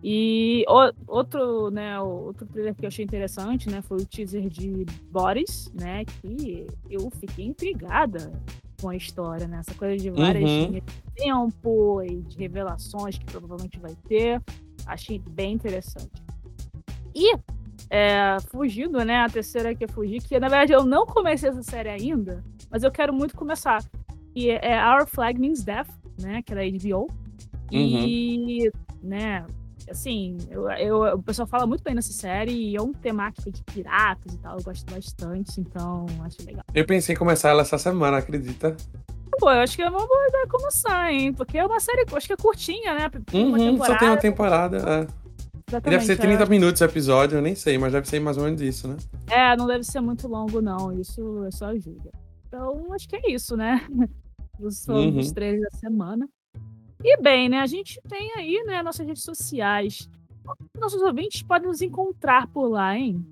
E 0.02 0.64
o, 0.68 0.92
outro, 1.06 1.70
né, 1.70 2.00
outro 2.00 2.46
trailer 2.46 2.74
que 2.74 2.84
eu 2.84 2.88
achei 2.88 3.04
interessante, 3.04 3.70
né, 3.70 3.80
foi 3.82 3.98
o 3.98 4.06
teaser 4.06 4.48
de 4.48 4.84
Boris, 5.10 5.70
né, 5.72 6.04
que 6.04 6.66
eu 6.90 7.08
fiquei 7.10 7.46
intrigada 7.46 8.32
com 8.80 8.88
a 8.88 8.96
história, 8.96 9.46
né, 9.46 9.60
essa 9.60 9.74
coisa 9.74 9.96
de 9.96 10.10
várias 10.10 10.50
uhum. 10.50 10.72
de 10.72 10.82
tempo 11.14 12.02
e 12.02 12.16
de 12.22 12.36
revelações 12.36 13.16
que 13.16 13.24
provavelmente 13.26 13.78
vai 13.78 13.94
ter, 14.08 14.42
achei 14.86 15.20
bem 15.20 15.52
interessante. 15.52 16.10
E 17.14 17.36
é, 17.94 18.38
fugindo, 18.48 19.04
né? 19.04 19.16
A 19.18 19.28
terceira 19.28 19.74
que 19.74 19.84
é 19.84 19.88
fugir, 19.88 20.22
que 20.22 20.40
na 20.40 20.48
verdade 20.48 20.72
eu 20.72 20.82
não 20.82 21.04
comecei 21.04 21.50
essa 21.50 21.62
série 21.62 21.90
ainda, 21.90 22.42
mas 22.70 22.82
eu 22.82 22.90
quero 22.90 23.12
muito 23.12 23.36
começar. 23.36 23.84
E 24.34 24.48
é 24.48 24.82
Our 24.82 25.06
Flag 25.06 25.38
Means 25.38 25.62
Death, 25.62 25.90
né? 26.18 26.40
Que 26.40 26.54
é 26.54 26.56
da 26.56 26.62
HBO. 26.62 27.06
E, 27.70 28.66
uhum. 28.66 28.70
né, 29.02 29.44
assim, 29.90 30.38
eu, 30.50 30.68
eu, 30.70 31.14
o 31.14 31.22
pessoal 31.22 31.46
fala 31.46 31.66
muito 31.66 31.82
bem 31.82 31.94
nessa 31.94 32.12
série 32.12 32.52
e 32.52 32.76
é 32.76 32.82
um 32.82 32.92
temática 32.92 33.50
de 33.50 33.62
piratas 33.64 34.34
e 34.34 34.38
tal, 34.38 34.58
eu 34.58 34.64
gosto 34.64 34.92
bastante, 34.92 35.60
então 35.60 36.06
acho 36.24 36.44
legal. 36.44 36.64
Eu 36.74 36.86
pensei 36.86 37.14
em 37.14 37.18
começar 37.18 37.50
ela 37.50 37.62
essa 37.62 37.78
semana, 37.78 38.18
acredita? 38.18 38.76
Pô, 39.38 39.50
eu 39.50 39.60
acho 39.60 39.76
que 39.76 39.82
é 39.82 39.88
uma 39.88 40.06
boa 40.06 40.28
ideia 40.28 40.46
começar, 40.46 41.12
hein? 41.12 41.32
Porque 41.32 41.58
é 41.58 41.64
uma 41.64 41.80
série, 41.80 42.04
acho 42.12 42.26
que 42.26 42.32
é 42.32 42.36
curtinha, 42.36 42.94
né? 42.94 43.10
Uhum, 43.32 43.78
só 43.78 43.96
tem 43.98 44.08
uma 44.08 44.16
temporada, 44.16 44.76
é. 44.78 45.22
Deve 45.80 46.04
ser 46.04 46.18
30 46.18 46.42
é. 46.42 46.46
minutos 46.46 46.80
o 46.80 46.84
episódio, 46.84 47.38
eu 47.38 47.42
nem 47.42 47.54
sei, 47.54 47.78
mas 47.78 47.92
deve 47.92 48.06
ser 48.06 48.20
mais 48.20 48.36
ou 48.36 48.44
menos 48.44 48.60
isso, 48.60 48.86
né? 48.86 48.96
É, 49.28 49.56
não 49.56 49.66
deve 49.66 49.84
ser 49.84 50.00
muito 50.00 50.28
longo, 50.28 50.60
não. 50.60 50.92
Isso 50.92 51.44
é 51.46 51.50
só 51.50 51.66
ajuda. 51.66 52.10
Então, 52.46 52.92
acho 52.92 53.08
que 53.08 53.16
é 53.16 53.30
isso, 53.30 53.56
né? 53.56 53.86
Os, 54.60 54.86
uhum. 54.86 55.18
os 55.18 55.32
três 55.32 55.60
da 55.60 55.70
semana. 55.78 56.28
E 57.04 57.20
bem, 57.20 57.48
né? 57.48 57.58
A 57.58 57.66
gente 57.66 58.00
tem 58.08 58.32
aí, 58.36 58.62
né, 58.64 58.82
nossas 58.82 59.06
redes 59.06 59.22
sociais. 59.22 60.08
Nossos 60.78 61.02
ouvintes 61.02 61.42
podem 61.42 61.68
nos 61.68 61.82
encontrar 61.82 62.46
por 62.48 62.68
lá, 62.68 62.96
hein? 62.96 63.24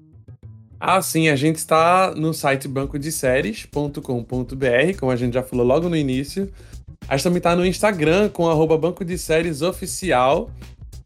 Ah, 0.79 1.03
sim, 1.03 1.29
a 1.29 1.37
gente 1.37 1.57
está 1.57 2.15
no 2.17 2.33
site 2.33 2.67
bancodeséries.com.br, 2.67 4.99
como 4.99 5.13
a 5.13 5.17
gente 5.17 5.35
já 5.35 5.43
falou 5.43 5.67
logo 5.67 5.89
no 5.89 5.97
início. 5.97 6.51
A 7.07 7.17
gente 7.17 7.25
também 7.25 7.39
está 7.39 7.55
no 7.55 7.67
Instagram 7.67 8.31
com 8.31 8.49
arroba 8.49 8.79
Banco 8.79 9.05
de 9.05 9.19
Séries 9.19 9.63
Oficial. 9.63 10.51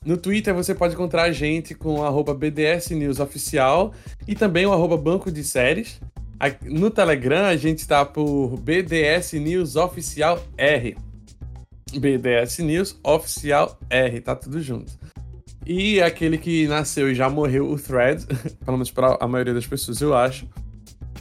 No 0.05 0.17
Twitter 0.17 0.55
você 0.55 0.75
pode 0.75 0.95
encontrar 0.95 1.25
a 1.25 1.33
gente 1.33 1.75
com 1.75 2.05
arroba 2.05 2.35
BDS 2.35 2.91
News 2.91 3.19
Oficial 3.19 3.93
e 4.29 4.35
também 4.35 4.67
o 4.67 4.73
arroba 4.73 4.97
Banco 4.97 5.33
de 5.33 5.43
Séries. 5.43 6.01
No 6.63 6.91
Telegram 6.91 7.47
a 7.47 7.57
gente 7.57 7.79
está 7.79 8.05
por 8.05 8.57
BDS 8.61 9.33
News 9.33 9.77
Oficial 9.77 10.41
R. 10.57 10.97
BDS 11.99 12.59
News 12.59 12.99
Oficial 13.03 13.79
R, 13.89 14.21
tá 14.21 14.35
tudo 14.35 14.61
junto. 14.61 14.93
E 15.67 16.01
aquele 16.03 16.37
que 16.37 16.69
nasceu 16.69 17.11
e 17.11 17.15
já 17.15 17.31
morreu, 17.31 17.71
o 17.71 17.79
Thread, 17.79 18.27
pelo 18.65 18.77
menos 18.77 18.91
para 18.91 19.17
a 19.19 19.27
maioria 19.27 19.55
das 19.55 19.67
pessoas, 19.67 20.01
eu 20.01 20.15
acho. 20.15 20.47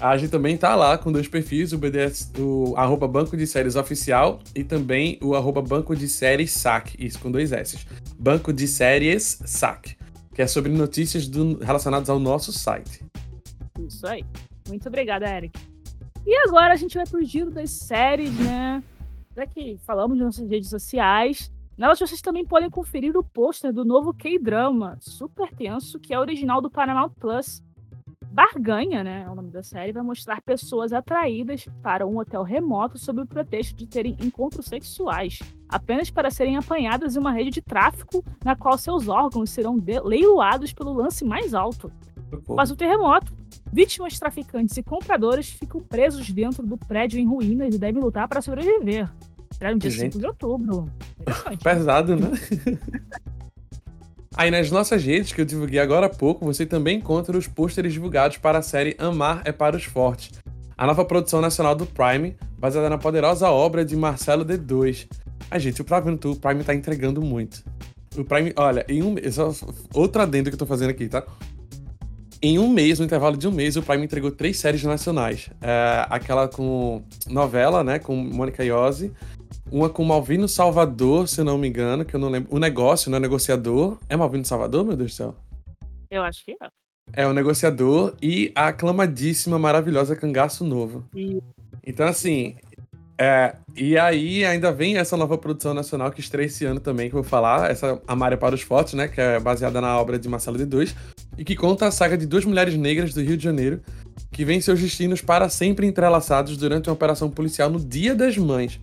A 0.02 0.18
gente 0.18 0.32
também 0.32 0.58
tá 0.58 0.76
lá 0.76 0.98
com 0.98 1.12
dois 1.12 1.28
perfis, 1.28 1.72
o 1.72 1.78
BDS, 1.78 2.32
o 2.38 2.74
arroba 2.76 3.08
Banco 3.08 3.38
de 3.38 3.48
Séries 3.48 3.76
Oficial 3.76 4.40
e 4.54 4.64
também 4.64 5.18
o 5.22 5.36
arroba 5.36 5.62
Banco 5.62 5.96
de 5.96 6.10
Séries 6.10 6.52
SAC, 6.52 6.96
isso 7.00 7.20
com 7.20 7.32
dois 7.32 7.52
S. 7.52 7.78
Banco 8.20 8.52
de 8.52 8.68
Séries 8.68 9.40
SAC, 9.46 9.96
que 10.34 10.42
é 10.42 10.48
sobre 10.48 10.72
notícias 10.72 11.28
do, 11.28 11.58
relacionadas 11.64 12.10
ao 12.10 12.20
nosso 12.20 12.52
site. 12.52 13.02
Isso 13.88 14.06
aí. 14.06 14.26
Muito 14.68 14.88
obrigada, 14.88 15.30
Eric. 15.30 15.58
E 16.26 16.36
agora 16.48 16.74
a 16.74 16.78
gente 16.78 16.96
vai 16.96 17.06
pro 17.06 17.24
giro 17.24 17.52
das 17.52 17.70
séries, 17.70 18.34
né? 18.40 18.82
Já 19.36 19.48
que 19.48 19.78
falamos 19.80 20.18
nas 20.18 20.26
nossas 20.26 20.50
redes 20.50 20.70
sociais, 20.70 21.52
nelas 21.76 22.00
vocês 22.00 22.22
também 22.22 22.46
podem 22.46 22.70
conferir 22.70 23.18
o 23.18 23.24
pôster 23.24 23.74
do 23.74 23.84
novo 23.84 24.14
K-drama, 24.14 24.98
super 25.02 25.52
tenso, 25.56 26.00
que 26.00 26.14
é 26.14 26.20
original 26.20 26.62
do 26.62 26.70
Paramount 26.70 27.10
Plus. 27.20 27.64
Barganha, 28.32 29.04
né? 29.04 29.24
É 29.28 29.30
o 29.30 29.36
nome 29.36 29.52
da 29.52 29.62
série, 29.62 29.92
vai 29.92 30.02
mostrar 30.02 30.42
pessoas 30.42 30.92
atraídas 30.92 31.68
para 31.84 32.06
um 32.06 32.18
hotel 32.18 32.42
remoto 32.42 32.98
sob 32.98 33.22
o 33.22 33.28
pretexto 33.28 33.76
de 33.76 33.86
terem 33.86 34.18
encontros 34.20 34.66
sexuais, 34.66 35.40
apenas 35.70 36.10
para 36.10 36.32
serem 36.32 36.58
apanhadas 36.58 37.16
em 37.16 37.20
uma 37.20 37.32
rede 37.32 37.52
de 37.52 37.62
tráfico 37.62 38.26
na 38.44 38.56
qual 38.56 38.76
seus 38.76 39.08
órgãos 39.08 39.52
serão 39.52 39.80
leiloados 40.04 40.74
pelo 40.74 40.94
lance 40.94 41.24
mais 41.24 41.54
alto. 41.54 41.92
Após 42.32 42.72
o 42.72 42.76
terremoto, 42.76 43.32
vítimas, 43.72 44.18
traficantes 44.18 44.76
e 44.78 44.84
compradores 44.84 45.50
ficam 45.50 45.82
presos 45.82 46.30
dentro 46.32 46.66
do 46.66 46.78
prédio 46.78 47.20
em 47.20 47.28
ruínas 47.28 47.76
e 47.76 47.78
devem 47.78 48.02
lutar 48.02 48.28
para 48.28 48.42
sobreviver. 48.42 49.08
Será 49.64 49.74
no 49.74 49.80
dia 49.80 49.92
Gente. 49.92 50.14
5 50.14 50.20
de 50.20 50.26
outubro. 50.26 50.90
Pesado, 51.64 52.18
né? 52.18 52.32
Aí 54.36 54.52
nas 54.52 54.70
nossas 54.70 55.02
redes, 55.02 55.32
que 55.32 55.40
eu 55.40 55.46
divulguei 55.46 55.80
agora 55.80 56.08
há 56.08 56.10
pouco, 56.10 56.44
você 56.44 56.66
também 56.66 56.98
encontra 56.98 57.38
os 57.38 57.48
pôsteres 57.48 57.94
divulgados 57.94 58.36
para 58.36 58.58
a 58.58 58.62
série 58.62 58.94
Amar 59.00 59.42
é 59.46 59.54
para 59.54 59.78
os 59.78 59.86
Fortes, 59.86 60.32
a 60.78 60.86
nova 60.86 61.06
produção 61.06 61.40
nacional 61.40 61.76
do 61.76 61.86
Prime, 61.86 62.36
baseada 62.58 62.90
na 62.90 62.98
poderosa 62.98 63.50
obra 63.52 63.86
de 63.86 63.96
Marcelo 63.96 64.44
D2. 64.44 65.08
A 65.50 65.58
gente, 65.58 65.82
o 65.82 65.86
Prime, 65.86 66.20
o 66.26 66.36
Prime 66.36 66.64
tá 66.66 66.76
entregando 66.76 67.22
muito. 67.22 67.64
O 68.18 68.26
Prime, 68.26 68.52
olha, 68.58 68.86
em 68.90 69.02
um 69.02 69.16
só 69.32 69.50
outro 69.94 70.22
adendo 70.22 70.50
que 70.50 70.56
eu 70.56 70.60
tô 70.60 70.66
fazendo 70.66 70.90
aqui, 70.90 71.08
tá? 71.08 71.24
Em 72.42 72.60
um 72.60 72.68
mês, 72.68 73.00
no 73.00 73.06
intervalo 73.06 73.38
de 73.38 73.48
um 73.48 73.52
mês, 73.52 73.78
o 73.78 73.82
Prime 73.82 74.04
entregou 74.04 74.30
três 74.30 74.58
séries 74.60 74.84
nacionais. 74.84 75.50
É, 75.62 76.06
aquela 76.10 76.50
com 76.50 77.02
novela, 77.28 77.82
né, 77.82 78.00
com 78.00 78.14
Mônica 78.14 78.62
Iose, 78.66 79.14
uma 79.74 79.90
com 79.90 80.04
Malvino 80.04 80.48
Salvador, 80.48 81.28
se 81.28 81.42
eu 81.42 81.46
não 81.46 81.58
me 81.58 81.68
engano, 81.68 82.06
que 82.06 82.16
eu 82.16 82.20
não 82.20 82.30
lembro. 82.30 82.56
O 82.56 82.60
negócio, 82.60 83.10
né? 83.10 83.18
Negociador. 83.18 83.98
É 84.08 84.16
Malvino 84.16 84.46
Salvador, 84.46 84.86
meu 84.86 84.96
Deus 84.96 85.12
do 85.12 85.16
céu? 85.16 85.36
Eu 86.12 86.22
acho 86.22 86.46
que 86.46 86.52
é. 86.52 86.68
É 87.12 87.28
o 87.28 87.34
negociador 87.34 88.14
e 88.22 88.52
a 88.56 88.68
aclamadíssima, 88.68 89.58
maravilhosa 89.58 90.16
Cangaço 90.16 90.64
Novo. 90.64 91.04
E... 91.16 91.42
Então, 91.86 92.08
assim. 92.08 92.56
É, 93.18 93.56
e 93.76 93.98
aí 93.98 94.44
ainda 94.44 94.72
vem 94.72 94.98
essa 94.98 95.16
nova 95.16 95.38
produção 95.38 95.74
nacional 95.74 96.12
que 96.12 96.20
estreia 96.20 96.46
esse 96.46 96.66
ano 96.66 96.80
também, 96.80 97.10
que 97.10 97.16
eu 97.16 97.22
vou 97.22 97.30
falar, 97.30 97.70
essa 97.70 98.02
Amária 98.08 98.38
para 98.38 98.56
os 98.56 98.62
Fotos, 98.62 98.94
né? 98.94 99.08
Que 99.08 99.22
é 99.22 99.40
baseada 99.40 99.82
na 99.82 100.00
obra 100.00 100.20
de 100.20 100.30
Marcelo 100.30 100.58
de 100.58 100.66
Dois, 100.66 100.96
e 101.38 101.44
que 101.44 101.56
conta 101.56 101.88
a 101.88 101.92
saga 101.92 102.18
de 102.18 102.28
duas 102.28 102.46
mulheres 102.46 102.76
negras 102.76 103.14
do 103.14 103.22
Rio 103.22 103.38
de 103.38 103.44
Janeiro 103.44 103.82
que 104.32 104.44
vêm 104.44 104.62
seus 104.62 104.80
destinos 104.80 105.22
para 105.22 105.50
sempre 105.50 105.88
entrelaçados 105.88 106.58
durante 106.58 106.90
uma 106.90 106.94
operação 106.94 107.30
policial 107.30 107.70
no 107.70 107.80
Dia 107.80 108.16
das 108.16 108.38
Mães. 108.38 108.80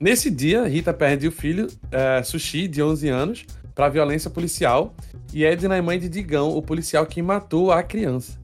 Nesse 0.00 0.30
dia, 0.30 0.66
Rita 0.66 0.92
perde 0.92 1.28
o 1.28 1.32
filho, 1.32 1.68
é, 1.90 2.22
Sushi, 2.22 2.68
de 2.68 2.82
11 2.82 3.08
anos, 3.08 3.46
para 3.74 3.88
violência 3.88 4.30
policial, 4.30 4.94
e 5.32 5.44
Edna 5.44 5.76
é 5.76 5.80
mãe 5.80 5.98
de 5.98 6.08
Digão, 6.08 6.56
o 6.56 6.62
policial 6.62 7.06
que 7.06 7.22
matou 7.22 7.72
a 7.72 7.82
criança. 7.82 8.38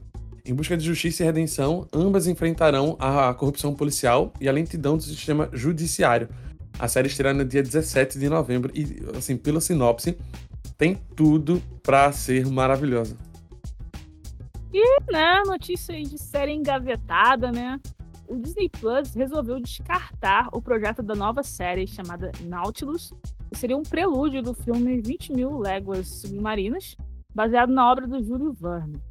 Em 0.45 0.55
busca 0.55 0.77
de 0.77 0.85
justiça 0.85 1.23
e 1.23 1.27
redenção, 1.27 1.87
ambas 1.93 2.27
enfrentarão 2.27 2.97
a 2.99 3.33
corrupção 3.35 3.75
policial 3.75 4.33
e 4.41 4.49
a 4.49 4.53
lentidão 4.53 4.97
do 4.97 5.03
sistema 5.03 5.49
judiciário. 5.53 6.29
A 6.79 6.89
série 6.89 7.09
estreia 7.09 7.35
no 7.35 7.45
dia 7.45 7.63
17 7.63 8.19
de 8.19 8.29
novembro 8.29 8.73
e, 8.75 9.03
assim, 9.17 9.37
pela 9.37 9.61
sinopse, 9.61 10.17
tem 10.79 10.97
tudo 11.15 11.63
para 11.83 12.11
ser 12.11 12.47
maravilhosa. 12.47 13.17
E, 14.73 15.13
né, 15.13 15.43
notícia 15.45 15.95
aí 15.95 16.05
de 16.05 16.17
série 16.17 16.53
engavetada, 16.53 17.53
né? 17.53 17.79
O 18.31 18.37
Disney 18.37 18.69
Plus 18.69 19.13
resolveu 19.13 19.59
descartar 19.59 20.49
o 20.53 20.63
projeto 20.63 21.03
da 21.03 21.17
nova 21.17 21.43
série 21.43 21.87
chamada 21.87 22.31
Nautilus, 22.45 23.13
que 23.51 23.59
seria 23.59 23.77
um 23.77 23.83
prelúdio 23.83 24.41
do 24.41 24.55
filme 24.55 25.01
20 25.01 25.33
Mil 25.33 25.59
Léguas 25.59 26.07
Submarinas, 26.07 26.97
baseado 27.35 27.73
na 27.73 27.91
obra 27.91 28.07
do 28.07 28.23
Júlio 28.23 28.53
Verne. 28.53 29.03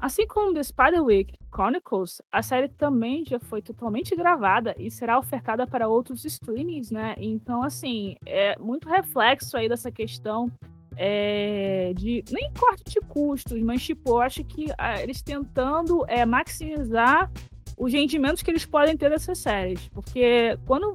Assim 0.00 0.26
como 0.26 0.52
The 0.52 0.64
Spiderwick 0.64 1.38
Chronicles, 1.54 2.20
a 2.30 2.42
série 2.42 2.68
também 2.68 3.24
já 3.24 3.38
foi 3.38 3.62
totalmente 3.62 4.14
gravada 4.14 4.74
e 4.76 4.90
será 4.90 5.18
ofertada 5.18 5.66
para 5.66 5.88
outros 5.88 6.24
streamings, 6.24 6.90
né? 6.90 7.14
Então, 7.16 7.62
assim, 7.62 8.16
é 8.26 8.58
muito 8.58 8.88
reflexo 8.88 9.56
aí 9.56 9.68
dessa 9.68 9.90
questão 9.90 10.50
é, 10.96 11.92
de 11.94 12.24
nem 12.30 12.50
corte 12.52 12.84
de 12.84 13.00
custos, 13.00 13.62
mas 13.62 13.82
tipo, 13.82 14.10
eu 14.10 14.20
acho 14.20 14.44
que 14.44 14.66
ah, 14.76 15.00
eles 15.00 15.22
tentando 15.22 16.04
é, 16.08 16.26
maximizar 16.26 17.30
os 17.76 17.92
rendimentos 17.92 18.42
que 18.42 18.50
eles 18.50 18.64
podem 18.64 18.96
ter 18.96 19.10
dessas 19.10 19.38
séries. 19.38 19.88
Porque 19.88 20.58
quando, 20.66 20.94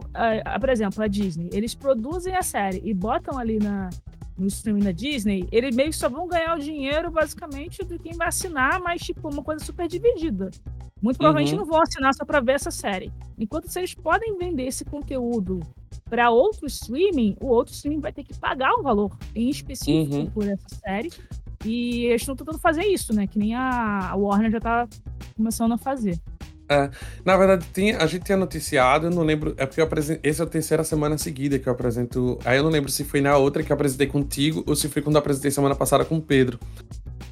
por 0.59 0.69
exemplo, 0.69 1.03
a 1.03 1.07
Disney, 1.07 1.49
eles 1.53 1.75
produzem 1.75 2.35
a 2.35 2.41
série 2.41 2.81
e 2.83 2.93
botam 2.93 3.37
ali 3.37 3.59
na, 3.59 3.89
no 4.37 4.47
streaming 4.47 4.83
da 4.83 4.91
Disney, 4.91 5.47
eles 5.51 5.75
meio 5.75 5.89
que 5.89 5.95
só 5.95 6.09
vão 6.09 6.27
ganhar 6.27 6.57
o 6.57 6.59
dinheiro, 6.59 7.11
basicamente, 7.11 7.85
de 7.85 7.99
quem 7.99 8.13
vai 8.13 8.27
assinar, 8.27 8.81
mas, 8.81 9.01
tipo, 9.01 9.29
uma 9.29 9.43
coisa 9.43 9.63
super 9.63 9.87
dividida. 9.87 10.49
Muito 11.01 11.17
provavelmente 11.17 11.53
uhum. 11.53 11.59
não 11.59 11.65
vão 11.65 11.81
assinar 11.81 12.13
só 12.13 12.25
para 12.25 12.39
ver 12.39 12.53
essa 12.53 12.71
série. 12.71 13.11
Enquanto 13.37 13.67
se 13.67 13.79
eles 13.79 13.93
podem 13.93 14.37
vender 14.37 14.65
esse 14.67 14.85
conteúdo 14.85 15.61
para 16.09 16.29
outro 16.29 16.67
streaming, 16.67 17.35
o 17.39 17.47
outro 17.47 17.73
streaming 17.73 17.99
vai 17.99 18.13
ter 18.13 18.23
que 18.23 18.37
pagar 18.37 18.73
um 18.75 18.83
valor 18.83 19.11
em 19.33 19.49
específico 19.49 20.15
uhum. 20.15 20.25
por 20.27 20.47
essa 20.47 20.67
série. 20.83 21.09
E 21.65 22.05
eles 22.05 22.21
estão 22.21 22.35
tentando 22.35 22.59
fazer 22.59 22.85
isso, 22.85 23.13
né? 23.13 23.27
Que 23.27 23.39
nem 23.39 23.55
a 23.55 24.13
Warner 24.15 24.51
já 24.51 24.57
está 24.57 24.87
começando 25.35 25.71
a 25.73 25.77
fazer. 25.77 26.19
É, 26.71 26.89
na 27.25 27.35
verdade, 27.35 27.67
tem, 27.73 27.93
a 27.93 28.05
gente 28.05 28.23
tinha 28.23 28.37
noticiado, 28.37 29.07
eu 29.07 29.11
não 29.11 29.23
lembro. 29.23 29.53
É 29.57 29.65
porque 29.65 29.81
eu 29.81 29.85
apresento. 29.85 30.21
Essa 30.23 30.43
é 30.43 30.45
a 30.45 30.49
terceira 30.49 30.85
semana 30.85 31.17
seguida 31.17 31.59
que 31.59 31.67
eu 31.67 31.73
apresento. 31.73 32.39
Aí 32.45 32.57
eu 32.57 32.63
não 32.63 32.69
lembro 32.69 32.89
se 32.89 33.03
foi 33.03 33.19
na 33.19 33.35
outra 33.35 33.61
que 33.61 33.73
eu 33.73 33.73
apresentei 33.73 34.07
contigo 34.07 34.63
ou 34.65 34.73
se 34.73 34.87
foi 34.87 35.01
quando 35.01 35.15
eu 35.15 35.19
apresentei 35.19 35.51
semana 35.51 35.75
passada 35.75 36.05
com 36.05 36.15
o 36.15 36.21
Pedro. 36.21 36.57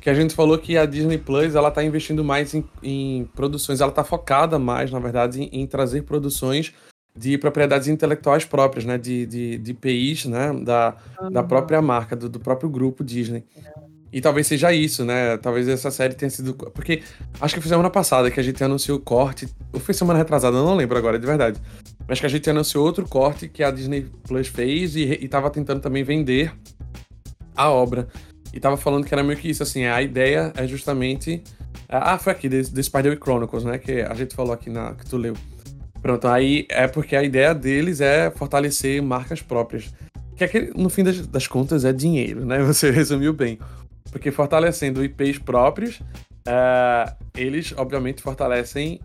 Que 0.02 0.10
a 0.10 0.13
gente 0.13 0.34
falou 0.36 0.58
que 0.58 0.78
a 0.78 0.86
Disney 0.86 1.17
Plus 1.17 1.56
ela 1.56 1.71
tá 1.71 1.82
investindo 1.82 2.21
mais 2.21 2.54
em, 2.54 2.65
em 2.84 3.30
produções, 3.34 3.80
ela 3.80 3.91
tá 3.91 4.04
focada 4.04 4.60
mais, 4.60 4.91
na 4.91 4.99
verdade, 4.99 5.41
em, 5.41 5.62
em, 5.62 5.65
trazer 5.65 6.04
produções 6.04 6.73
de 7.15 7.38
propriedades 7.38 7.88
intelectuais 7.88 8.43
próprias, 8.43 8.84
né? 8.84 8.97
De, 8.97 9.25
de, 9.25 9.58
de 9.58 9.71
IPIs, 9.71 10.25
né? 10.25 10.52
Da, 10.65 10.97
uhum. 11.21 11.32
da 11.32 11.43
própria 11.43 11.82
marca, 11.82 12.13
do, 12.13 12.28
do 12.28 12.41
próprio 12.41 12.69
grupo 12.69 13.06
Disney. 13.06 13.45
É. 13.56 13.88
E 14.12 14.19
talvez 14.22 14.48
seja 14.48 14.74
isso, 14.74 15.06
né? 15.06 15.38
Talvez 15.38 15.67
essa 15.67 15.91
série 15.91 16.15
tenha 16.15 16.30
sido. 16.30 16.54
Porque 16.54 17.04
acho 17.39 17.54
que 17.54 17.62
foi 17.62 17.69
semana 17.69 17.89
passada 17.89 18.32
que 18.32 18.39
a 18.39 18.43
gente 18.43 18.63
anunciou 18.63 18.98
o 18.98 19.02
corte. 19.02 19.48
Ou 19.72 19.80
foi 19.80 19.93
semana 19.93 20.17
retrasada, 20.17 20.58
não 20.58 20.76
lembro 20.76 20.98
agora, 20.98 21.19
de 21.19 21.26
verdade. 21.26 21.60
Mas 22.08 22.19
que 22.19 22.26
a 22.26 22.30
gente 22.30 22.50
anunciou 22.50 22.86
outro 22.86 23.08
corte 23.08 23.48
que 23.48 23.63
a 23.63 23.69
Disney 23.69 24.08
Plus 24.28 24.48
fez 24.48 24.95
e, 24.95 25.04
e 25.22 25.28
tava 25.28 25.50
tentando 25.52 25.80
também 25.80 26.04
vender 26.04 26.52
a 27.56 27.69
obra. 27.69 28.08
E 28.52 28.60
tava 28.60 28.78
falando 28.78 29.06
que 29.06 29.13
era 29.13 29.22
meio 29.22 29.38
que 29.38 29.50
isso, 29.50 29.62
assim, 29.62 29.86
a 29.86 30.02
ideia 30.02 30.52
é 30.56 30.65
justamente. 30.65 31.43
Ah, 31.88 32.17
foi 32.17 32.34
aqui, 32.34 32.50
The, 32.50 32.63
The 32.63 32.82
Spider 32.82 33.19
Chronicles, 33.22 33.63
né? 33.63 33.78
Que 33.78 34.02
a 34.02 34.13
gente 34.15 34.36
falou 34.36 34.54
aqui 34.54 34.72
na 34.72 34.93
que 34.93 35.06
tu 35.06 35.17
leu. 35.17 35.36
Pronto, 36.02 36.28
aí 36.28 36.65
é 36.69 36.88
porque 36.88 37.15
a 37.15 37.24
ideia 37.24 37.54
deles 37.54 38.02
é 38.02 38.32
fortalecer 38.32 39.02
marcas 39.04 39.41
próprias. 39.41 39.93
Que 40.36 40.45
aquele, 40.45 40.72
no 40.76 40.89
fim 40.89 41.04
das, 41.04 41.28
das 41.28 41.45
contas 41.45 41.86
é 41.86 41.93
dinheiro, 41.93 42.45
né? 42.45 42.60
Você 42.63 42.89
resumiu 42.89 43.34
bem. 43.34 43.60
Porque 44.12 44.32
fortalecendo 44.32 45.04
IPs 45.04 45.38
próprios, 45.38 46.00
uh, 46.00 47.15
eles, 47.36 47.74
obviamente, 47.78 48.22
fortalecem 48.22 49.00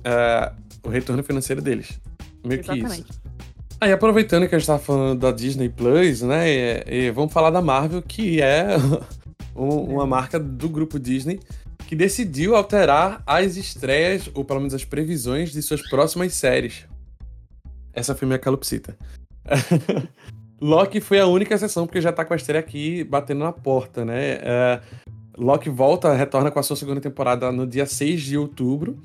uh, 0.00 0.54
o 0.82 0.88
retorno 0.88 1.22
financeiro 1.22 1.60
deles. 1.60 2.00
Meio 2.44 2.60
Exatamente. 2.60 3.02
que 3.02 3.10
isso. 3.10 3.22
Aí, 3.80 3.92
aproveitando 3.92 4.48
que 4.48 4.54
a 4.54 4.58
gente 4.58 4.66
tá 4.66 4.78
falando 4.78 5.18
da 5.18 5.30
Disney 5.30 5.68
Plus, 5.68 6.22
né? 6.22 6.48
E, 6.48 7.06
e 7.06 7.10
vamos 7.10 7.32
falar 7.32 7.50
da 7.50 7.60
Marvel, 7.60 8.00
que 8.02 8.40
é 8.40 8.76
um, 9.54 9.94
uma 9.94 10.06
marca 10.06 10.38
do 10.38 10.68
grupo 10.68 10.98
Disney 10.98 11.40
que 11.86 11.94
decidiu 11.94 12.56
alterar 12.56 13.22
as 13.26 13.56
estreias, 13.56 14.30
ou 14.34 14.44
pelo 14.44 14.60
menos 14.60 14.74
as 14.74 14.84
previsões, 14.84 15.52
de 15.52 15.60
suas 15.60 15.82
próximas 15.82 16.32
séries. 16.34 16.86
Essa 17.92 18.14
foi 18.14 18.26
minha 18.26 18.38
calopsita. 18.38 18.96
Loki 20.64 20.98
foi 20.98 21.20
a 21.20 21.26
única 21.26 21.54
exceção, 21.54 21.86
porque 21.86 22.00
já 22.00 22.10
tá 22.10 22.24
com 22.24 22.32
a 22.32 22.36
estreia 22.36 22.58
aqui 22.58 23.04
batendo 23.04 23.40
na 23.40 23.52
porta, 23.52 24.02
né? 24.02 24.38
É, 24.40 24.80
Loki 25.36 25.68
volta, 25.68 26.14
retorna 26.14 26.50
com 26.50 26.58
a 26.58 26.62
sua 26.62 26.74
segunda 26.74 27.02
temporada 27.02 27.52
no 27.52 27.66
dia 27.66 27.84
6 27.84 28.22
de 28.22 28.38
outubro. 28.38 28.96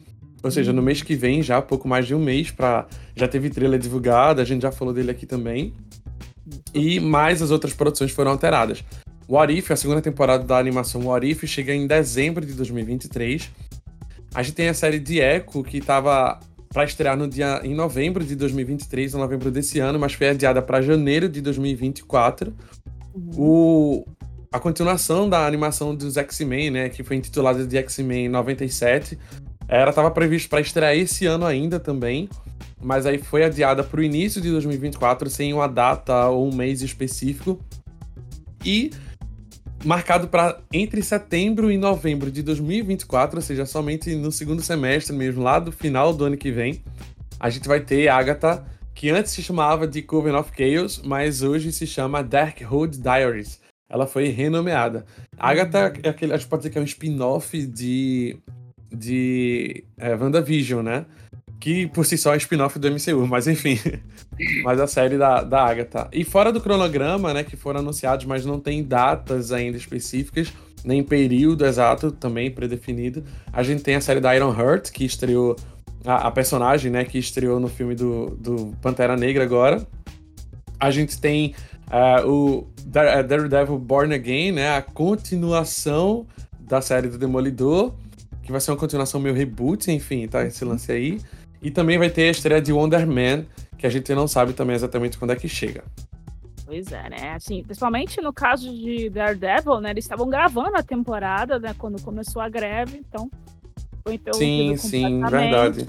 Ou 0.41 0.49
seja, 0.49 0.71
no 0.71 0.81
mês 0.81 1.01
que 1.01 1.15
vem, 1.15 1.43
já 1.43 1.61
pouco 1.61 1.85
mais 1.85 2.07
de 2.07 2.15
um 2.15 2.19
mês, 2.19 2.49
pra... 2.49 2.87
já 3.13 3.27
teve 3.27 3.49
trailer 3.49 3.77
divulgada, 3.77 4.41
a 4.41 4.45
gente 4.45 4.61
já 4.61 4.71
falou 4.71 4.93
dele 4.93 5.11
aqui 5.11 5.25
também. 5.25 5.73
E 6.73 6.97
mais 6.97 7.41
as 7.41 7.51
outras 7.51 7.73
produções 7.73 8.11
foram 8.11 8.31
alteradas. 8.31 8.81
O 9.27 9.37
Arif, 9.37 9.73
a 9.73 9.75
segunda 9.75 10.01
temporada 10.01 10.45
da 10.45 10.57
animação 10.57 11.05
O 11.07 11.13
Arif, 11.13 11.45
chega 11.45 11.75
em 11.75 11.85
dezembro 11.85 12.45
de 12.45 12.53
2023. 12.53 13.51
A 14.33 14.41
gente 14.41 14.55
tem 14.55 14.69
a 14.69 14.73
série 14.73 14.97
de 14.97 15.19
Echo, 15.19 15.61
que 15.61 15.79
estava 15.79 16.39
para 16.71 16.83
estrear 16.83 17.17
no 17.17 17.27
dia 17.27 17.61
em 17.63 17.73
novembro 17.73 18.23
de 18.23 18.35
2023, 18.35 19.13
em 19.13 19.17
novembro 19.17 19.51
desse 19.51 19.79
ano, 19.79 19.99
mas 19.99 20.13
foi 20.13 20.29
adiada 20.29 20.61
para 20.61 20.81
janeiro 20.81 21.27
de 21.27 21.41
2024. 21.41 22.53
Uhum. 23.13 23.31
O 23.37 24.05
a 24.51 24.59
continuação 24.59 25.29
da 25.29 25.45
animação 25.45 25.93
dos 25.95 26.17
X-Men, 26.17 26.71
né, 26.71 26.89
que 26.89 27.03
foi 27.03 27.15
intitulada 27.15 27.65
de 27.67 27.77
X-Men 27.77 28.29
97. 28.29 29.17
Ela 29.67 29.91
estava 29.91 30.09
prevista 30.09 30.49
para 30.49 30.61
estrear 30.61 30.95
esse 30.95 31.27
ano 31.27 31.45
ainda 31.45 31.79
também, 31.79 32.27
mas 32.81 33.05
aí 33.05 33.19
foi 33.19 33.43
adiada 33.43 33.83
para 33.83 33.99
o 33.99 34.03
início 34.03 34.41
de 34.41 34.49
2024 34.49 35.29
sem 35.29 35.53
uma 35.53 35.67
data 35.67 36.27
ou 36.29 36.47
um 36.47 36.55
mês 36.55 36.81
específico. 36.81 37.59
E 38.65 38.89
marcado 39.83 40.27
para 40.27 40.59
entre 40.73 41.01
setembro 41.01 41.71
e 41.71 41.77
novembro 41.77 42.31
de 42.31 42.43
2024, 42.43 43.37
ou 43.37 43.41
seja, 43.41 43.65
somente 43.65 44.13
no 44.15 44.31
segundo 44.31 44.61
semestre 44.61 45.15
mesmo, 45.15 45.41
lá 45.41 45.59
do 45.59 45.71
final 45.71 46.13
do 46.13 46.25
ano 46.25 46.37
que 46.37 46.51
vem, 46.51 46.81
a 47.39 47.49
gente 47.49 47.67
vai 47.67 47.79
ter 47.79 48.07
Agatha, 48.09 48.65
que 48.93 49.09
antes 49.09 49.31
se 49.31 49.41
chamava 49.41 49.87
de 49.87 50.01
Coven 50.01 50.35
of 50.35 50.51
Chaos, 50.55 51.01
mas 51.03 51.41
hoje 51.41 51.71
se 51.71 51.87
chama 51.87 52.21
Darkhold 52.21 52.97
Diaries. 52.97 53.59
Ela 53.89 54.05
foi 54.05 54.27
renomeada. 54.27 55.05
Agatha 55.37 55.93
é 56.03 56.09
aquele, 56.09 56.33
a 56.33 56.37
gente 56.37 56.47
pode 56.47 56.61
dizer 56.61 56.71
que 56.71 56.77
é 56.77 56.81
um 56.81 56.85
spin-off 56.85 57.65
de 57.65 58.37
de 58.91 59.83
é, 59.97 60.15
WandaVision, 60.15 60.83
né? 60.83 61.05
Que 61.59 61.87
por 61.87 62.05
si 62.05 62.17
só 62.17 62.33
é 62.33 62.37
spin-off 62.37 62.79
do 62.79 62.89
MCU, 62.89 63.27
mas 63.27 63.47
enfim. 63.47 63.77
mas 64.63 64.79
a 64.79 64.87
série 64.87 65.17
da, 65.17 65.43
da 65.43 65.61
Agatha. 65.63 66.07
E 66.11 66.23
fora 66.23 66.51
do 66.53 66.61
cronograma, 66.61 67.33
né? 67.33 67.43
Que 67.43 67.57
foram 67.57 67.81
anunciados, 67.81 68.25
mas 68.25 68.45
não 68.45 68.59
tem 68.59 68.83
datas 68.83 69.51
ainda 69.51 69.77
específicas, 69.77 70.53
nem 70.85 71.03
período 71.03 71.65
exato 71.65 72.11
também 72.11 72.49
predefinido. 72.49 73.23
A 73.51 73.61
gente 73.61 73.83
tem 73.83 73.95
a 73.95 74.01
série 74.01 74.21
da 74.21 74.35
Iron 74.35 74.57
Heart, 74.57 74.91
que 74.91 75.03
estreou. 75.03 75.55
A, 76.05 76.27
a 76.27 76.31
personagem, 76.31 76.89
né? 76.89 77.03
Que 77.03 77.17
estreou 77.17 77.59
no 77.59 77.67
filme 77.67 77.93
do, 77.93 78.37
do 78.39 78.73
Pantera 78.81 79.17
Negra 79.17 79.43
agora. 79.43 79.85
A 80.79 80.91
gente 80.91 81.19
tem 81.19 81.53
uh, 81.87 82.25
o 82.25 82.67
Daredevil 82.85 83.77
Born 83.77 84.13
Again, 84.13 84.53
né? 84.53 84.77
A 84.77 84.81
continuação 84.81 86.25
da 86.57 86.79
série 86.81 87.09
do 87.09 87.17
Demolidor 87.17 87.93
que 88.49 88.51
vai 88.51 88.59
ser 88.59 88.71
uma 88.71 88.77
continuação 88.77 89.21
meio 89.21 89.35
reboot, 89.35 89.91
enfim, 89.91 90.27
tá? 90.27 90.43
Esse 90.43 90.65
lance 90.65 90.91
aí. 90.91 91.21
E 91.61 91.69
também 91.69 91.97
vai 91.97 92.09
ter 92.09 92.29
a 92.29 92.31
estreia 92.31 92.61
de 92.61 92.71
Wonder 92.71 93.05
Man, 93.05 93.45
que 93.77 93.85
a 93.85 93.89
gente 93.89 94.13
não 94.13 94.27
sabe 94.27 94.53
também 94.53 94.75
exatamente 94.75 95.17
quando 95.17 95.31
é 95.31 95.35
que 95.35 95.47
chega. 95.47 95.83
Pois 96.65 96.91
é, 96.91 97.09
né? 97.09 97.31
Assim, 97.31 97.63
principalmente 97.63 98.21
no 98.21 98.31
caso 98.31 98.71
de 98.71 99.09
Daredevil, 99.09 99.81
né? 99.81 99.89
Eles 99.89 100.05
estavam 100.05 100.29
gravando 100.29 100.77
a 100.77 100.83
temporada, 100.83 101.57
né? 101.57 101.73
Quando 101.77 102.01
começou 102.01 102.41
a 102.41 102.47
greve, 102.47 102.97
então 102.97 103.29
foi 104.03 104.13
interrompido 104.13 104.77
Sim, 104.77 104.77
sim, 104.77 105.21
verdade. 105.21 105.87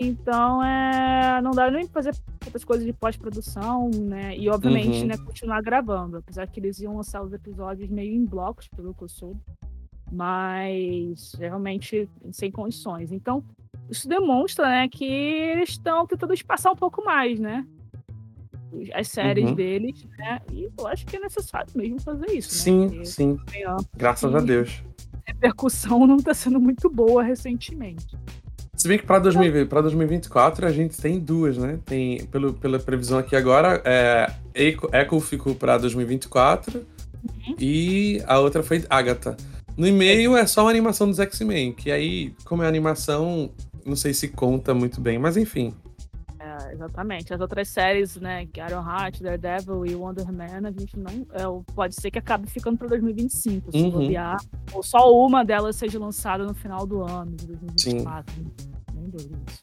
Então, 0.00 0.64
é, 0.64 1.40
não 1.42 1.50
dá 1.50 1.70
nem 1.70 1.86
fazer 1.86 2.14
outras 2.44 2.64
coisas 2.64 2.86
de 2.86 2.92
pós-produção, 2.92 3.90
né? 3.90 4.34
E, 4.36 4.48
obviamente, 4.48 5.02
uhum. 5.02 5.06
né, 5.08 5.16
continuar 5.18 5.60
gravando. 5.60 6.16
Apesar 6.16 6.46
que 6.46 6.58
eles 6.58 6.80
iam 6.80 6.96
lançar 6.96 7.22
os 7.22 7.32
episódios 7.32 7.90
meio 7.90 8.14
em 8.14 8.24
blocos, 8.24 8.66
pelo 8.68 8.94
que 8.94 9.04
eu 9.04 9.08
soube 9.08 9.40
mas 10.10 11.34
realmente 11.34 12.08
sem 12.32 12.50
condições. 12.50 13.10
Então, 13.10 13.42
isso 13.88 14.08
demonstra, 14.08 14.66
né, 14.66 14.88
que 14.88 15.04
eles 15.04 15.70
estão 15.70 16.06
tentando 16.06 16.32
espaçar 16.32 16.72
um 16.72 16.76
pouco 16.76 17.04
mais, 17.04 17.38
né? 17.38 17.64
As 18.92 19.08
séries 19.08 19.50
uhum. 19.50 19.54
deles, 19.54 20.04
né? 20.18 20.40
E 20.52 20.68
eu 20.76 20.86
acho 20.88 21.06
que 21.06 21.16
é 21.16 21.20
necessário 21.20 21.70
mesmo 21.74 22.00
fazer 22.00 22.30
isso. 22.32 22.52
Sim, 22.52 22.88
né? 22.88 23.04
sim. 23.04 23.38
Graças 23.96 24.34
a 24.34 24.40
Deus. 24.40 24.82
A 25.12 25.32
repercussão 25.32 26.06
não 26.06 26.16
está 26.16 26.34
sendo 26.34 26.60
muito 26.60 26.90
boa 26.90 27.22
recentemente. 27.22 28.16
Se 28.76 28.88
bem 28.88 28.98
que 28.98 29.06
para 29.06 29.20
2024 29.20 30.66
a 30.66 30.72
gente 30.72 31.00
tem 31.00 31.20
duas, 31.20 31.56
né? 31.56 31.78
Tem, 31.84 32.26
pelo, 32.26 32.52
pela 32.52 32.78
previsão 32.78 33.18
aqui 33.18 33.36
agora, 33.36 33.80
é, 33.84 34.30
Echo, 34.54 34.88
Echo 34.92 35.20
ficou 35.20 35.54
para 35.54 35.78
2024 35.78 36.78
uhum. 36.78 37.56
e 37.58 38.20
a 38.26 38.38
outra 38.40 38.62
foi 38.62 38.84
Agatha. 38.90 39.36
No 39.76 39.86
e-mail 39.86 40.36
é 40.36 40.46
só 40.46 40.62
uma 40.62 40.70
animação 40.70 41.08
dos 41.08 41.18
X-Men, 41.18 41.72
que 41.72 41.90
aí, 41.90 42.34
como 42.44 42.62
é 42.62 42.68
animação, 42.68 43.50
não 43.84 43.96
sei 43.96 44.14
se 44.14 44.28
conta 44.28 44.74
muito 44.74 45.00
bem, 45.00 45.18
mas 45.18 45.36
enfim. 45.36 45.74
É, 46.38 46.72
exatamente. 46.72 47.32
As 47.32 47.40
outras 47.40 47.68
séries, 47.68 48.16
né, 48.16 48.46
Iron 48.56 48.82
Heart, 48.82 49.20
Daredevil 49.20 49.86
e 49.86 49.94
Wonder 49.94 50.30
Man, 50.32 50.68
a 50.68 50.70
gente 50.70 50.98
não. 50.98 51.26
É, 51.32 51.72
pode 51.74 51.94
ser 51.94 52.10
que 52.10 52.18
acabe 52.18 52.48
ficando 52.50 52.76
para 52.76 52.88
2025, 52.88 53.72
se 53.72 53.78
uhum. 53.78 53.90
bobear. 53.90 54.36
Ou 54.72 54.82
só 54.82 55.10
uma 55.12 55.44
delas 55.44 55.76
seja 55.76 55.98
lançada 55.98 56.44
no 56.44 56.54
final 56.54 56.86
do 56.86 57.02
ano, 57.02 57.32
de 57.32 57.46
2024. 57.46 58.34
Sim. 58.34 58.50
Nem 58.94 59.06
isso. 59.08 59.62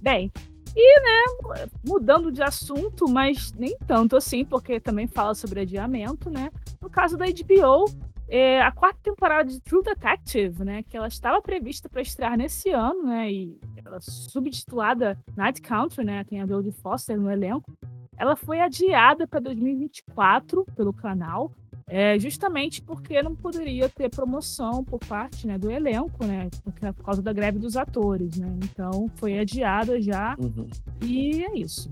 Bem, 0.00 0.32
e, 0.74 1.00
né, 1.00 1.68
mudando 1.86 2.32
de 2.32 2.42
assunto, 2.42 3.08
mas 3.08 3.52
nem 3.52 3.76
tanto 3.86 4.16
assim, 4.16 4.44
porque 4.44 4.80
também 4.80 5.06
fala 5.06 5.34
sobre 5.34 5.60
adiamento, 5.60 6.30
né? 6.30 6.50
No 6.80 6.88
caso 6.88 7.16
da 7.16 7.26
HBO, 7.26 7.84
é, 8.32 8.62
a 8.62 8.72
quarta 8.72 8.98
temporada 9.02 9.50
de 9.50 9.60
True 9.60 9.82
Detective, 9.82 10.64
né, 10.64 10.82
que 10.82 10.96
ela 10.96 11.06
estava 11.06 11.42
prevista 11.42 11.86
para 11.86 12.00
estrear 12.00 12.34
nesse 12.34 12.70
ano, 12.70 13.02
né, 13.02 13.30
e 13.30 13.60
ela 13.84 14.00
subtitulada 14.00 15.18
Night 15.36 15.60
Country, 15.60 16.02
né, 16.02 16.24
tem 16.24 16.40
a 16.40 16.46
Jodie 16.46 16.72
Foster 16.72 17.20
no 17.20 17.30
elenco, 17.30 17.70
ela 18.16 18.34
foi 18.34 18.58
adiada 18.58 19.26
para 19.28 19.38
2024 19.38 20.64
pelo 20.74 20.94
canal, 20.94 21.52
é, 21.86 22.18
justamente 22.18 22.80
porque 22.80 23.22
não 23.22 23.36
poderia 23.36 23.86
ter 23.90 24.08
promoção 24.08 24.82
por 24.82 24.98
parte 25.00 25.46
né, 25.46 25.58
do 25.58 25.70
elenco, 25.70 26.24
né, 26.24 26.48
porque, 26.64 26.90
por 26.90 27.04
causa 27.04 27.20
da 27.20 27.34
greve 27.34 27.58
dos 27.58 27.76
atores, 27.76 28.38
né, 28.38 28.48
então 28.64 29.10
foi 29.16 29.38
adiada 29.38 30.00
já 30.00 30.34
uhum. 30.38 30.66
e 31.02 31.44
é 31.44 31.58
isso. 31.58 31.90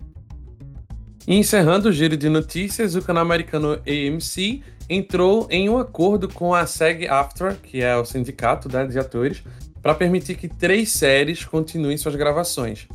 E 1.27 1.37
encerrando 1.37 1.89
o 1.89 1.93
giro 1.93 2.17
de 2.17 2.29
notícias, 2.29 2.95
o 2.95 3.03
canal 3.03 3.23
americano 3.23 3.79
AMC 3.87 4.63
entrou 4.89 5.47
em 5.51 5.69
um 5.69 5.79
acordo 5.79 6.29
com 6.29 6.55
a 6.55 6.67
SAG-AFTRA, 6.67 7.57
que 7.63 7.83
é 7.83 7.97
o 7.97 8.05
sindicato 8.05 8.69
né, 8.73 8.87
de 8.87 8.99
atores, 8.99 9.43
para 9.83 9.95
permitir 9.95 10.37
que 10.37 10.49
três 10.49 10.91
séries 10.91 11.45
continuem 11.45 11.97
suas 11.97 12.17
gravações, 12.17 12.89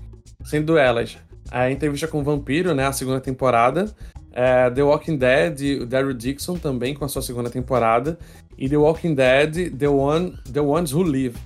sendo 0.44 0.78
elas 0.78 1.18
a 1.52 1.70
entrevista 1.72 2.08
com 2.08 2.20
o 2.20 2.24
Vampiro, 2.24 2.74
né, 2.74 2.86
a 2.86 2.92
segunda 2.92 3.22
temporada, 3.22 3.94
é, 4.32 4.70
The 4.70 4.84
Walking 4.84 5.18
Dead, 5.18 5.82
o 5.82 5.86
Daryl 5.86 6.14
Dixon 6.14 6.58
também 6.58 6.94
com 6.94 7.06
a 7.06 7.08
sua 7.08 7.22
segunda 7.22 7.50
temporada, 7.50 8.18
e 8.58 8.68
The 8.68 8.78
Walking 8.78 9.16
Dead, 9.16 9.72
The, 9.78 9.88
One, 9.88 10.38
The 10.52 10.62
Ones 10.62 10.94
Who 10.94 11.04
Live, 11.04 11.38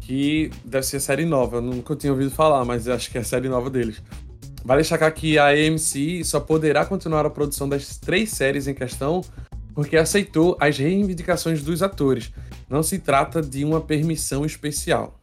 que 0.00 0.50
deve 0.64 0.86
ser 0.86 0.96
a 0.96 1.00
série 1.00 1.24
nova, 1.24 1.56
eu 1.58 1.62
nunca 1.62 1.94
tinha 1.94 2.12
ouvido 2.12 2.30
falar, 2.30 2.64
mas 2.64 2.88
acho 2.88 3.10
que 3.10 3.18
é 3.18 3.20
a 3.20 3.24
série 3.24 3.48
nova 3.48 3.68
deles. 3.68 4.02
Vale 4.64 4.82
destacar 4.82 5.12
que 5.12 5.38
a 5.38 5.48
AMC 5.48 6.24
só 6.24 6.38
poderá 6.38 6.84
continuar 6.84 7.26
a 7.26 7.30
produção 7.30 7.68
das 7.68 7.98
três 7.98 8.30
séries 8.30 8.68
em 8.68 8.74
questão 8.74 9.22
porque 9.74 9.96
aceitou 9.96 10.56
as 10.60 10.78
reivindicações 10.78 11.62
dos 11.62 11.82
atores. 11.82 12.32
Não 12.68 12.82
se 12.82 12.98
trata 12.98 13.42
de 13.42 13.64
uma 13.64 13.80
permissão 13.80 14.44
especial. 14.44 15.18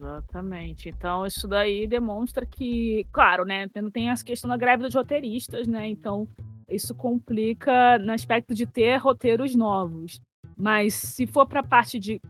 Exatamente. 0.00 0.88
Então, 0.88 1.24
isso 1.24 1.46
daí 1.46 1.86
demonstra 1.86 2.44
que, 2.44 3.06
claro, 3.12 3.44
né, 3.44 3.68
tem 3.92 4.10
a 4.10 4.16
questão 4.16 4.50
da 4.50 4.56
greve 4.56 4.82
dos 4.82 4.94
roteiristas, 4.94 5.68
né? 5.68 5.88
Então, 5.88 6.26
isso 6.68 6.94
complica 6.94 7.98
no 7.98 8.12
aspecto 8.12 8.54
de 8.54 8.66
ter 8.66 8.96
roteiros 8.96 9.54
novos. 9.54 10.20
Mas 10.56 10.94
se 10.94 11.26
for 11.26 11.46
para 11.46 11.60
a 11.60 11.64
parte 11.64 11.98
de 11.98 12.20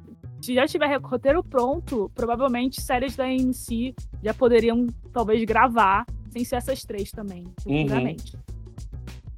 se 0.41 0.55
já 0.55 0.67
tiver 0.67 1.01
roteiro 1.01 1.43
pronto, 1.43 2.11
provavelmente 2.15 2.81
séries 2.81 3.15
da 3.15 3.25
AMC 3.25 3.95
já 4.23 4.35
poderiam 4.35 4.88
talvez 5.12 5.43
gravar, 5.45 6.05
sem 6.33 6.45
ser 6.45 6.57
essas 6.57 6.83
três 6.85 7.11
também, 7.11 7.45
futuramente. 7.62 8.35
Uhum. 8.35 8.42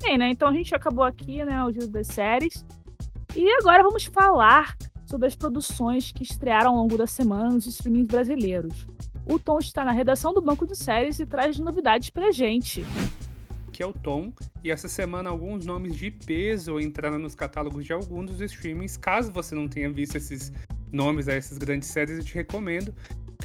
Bem, 0.02 0.18
né? 0.18 0.30
Então 0.30 0.48
a 0.48 0.52
gente 0.52 0.74
acabou 0.74 1.04
aqui, 1.04 1.44
né, 1.44 1.64
o 1.64 1.72
giro 1.72 1.88
das 1.88 2.07
séries. 2.07 2.64
E 3.35 3.50
agora 3.59 3.83
vamos 3.83 4.04
falar 4.04 4.76
sobre 5.07 5.26
as 5.26 5.35
produções 5.35 6.12
que 6.12 6.22
estrearam 6.22 6.70
ao 6.70 6.76
longo 6.76 6.96
da 6.96 7.07
semana 7.07 7.50
nos 7.50 7.66
streamings 7.66 8.07
brasileiros. 8.07 8.87
O 9.26 9.38
Tom 9.38 9.59
está 9.59 9.85
na 9.85 9.92
redação 9.92 10.33
do 10.33 10.40
Banco 10.40 10.66
de 10.66 10.76
Séries 10.76 11.18
e 11.18 11.26
traz 11.26 11.59
novidades 11.59 12.11
pra 12.11 12.30
gente. 12.30 12.85
Que 13.72 13.83
é 13.83 13.87
o 13.87 13.92
Tom, 13.92 14.33
e 14.62 14.70
essa 14.70 14.87
semana 14.87 15.30
alguns 15.30 15.66
nomes 15.66 15.96
de 15.96 16.11
peso 16.11 16.78
entraram 16.78 17.18
nos 17.18 17.35
catálogos 17.35 17.85
de 17.85 17.92
alguns 17.92 18.30
dos 18.30 18.40
streamings. 18.40 18.96
Caso 18.96 19.33
você 19.33 19.54
não 19.54 19.66
tenha 19.66 19.90
visto 19.90 20.16
esses 20.16 20.52
nomes 20.92 21.26
a 21.26 21.33
essas 21.33 21.59
grandes 21.59 21.88
séries, 21.88 22.18
eu 22.18 22.24
te 22.24 22.35
recomendo 22.35 22.94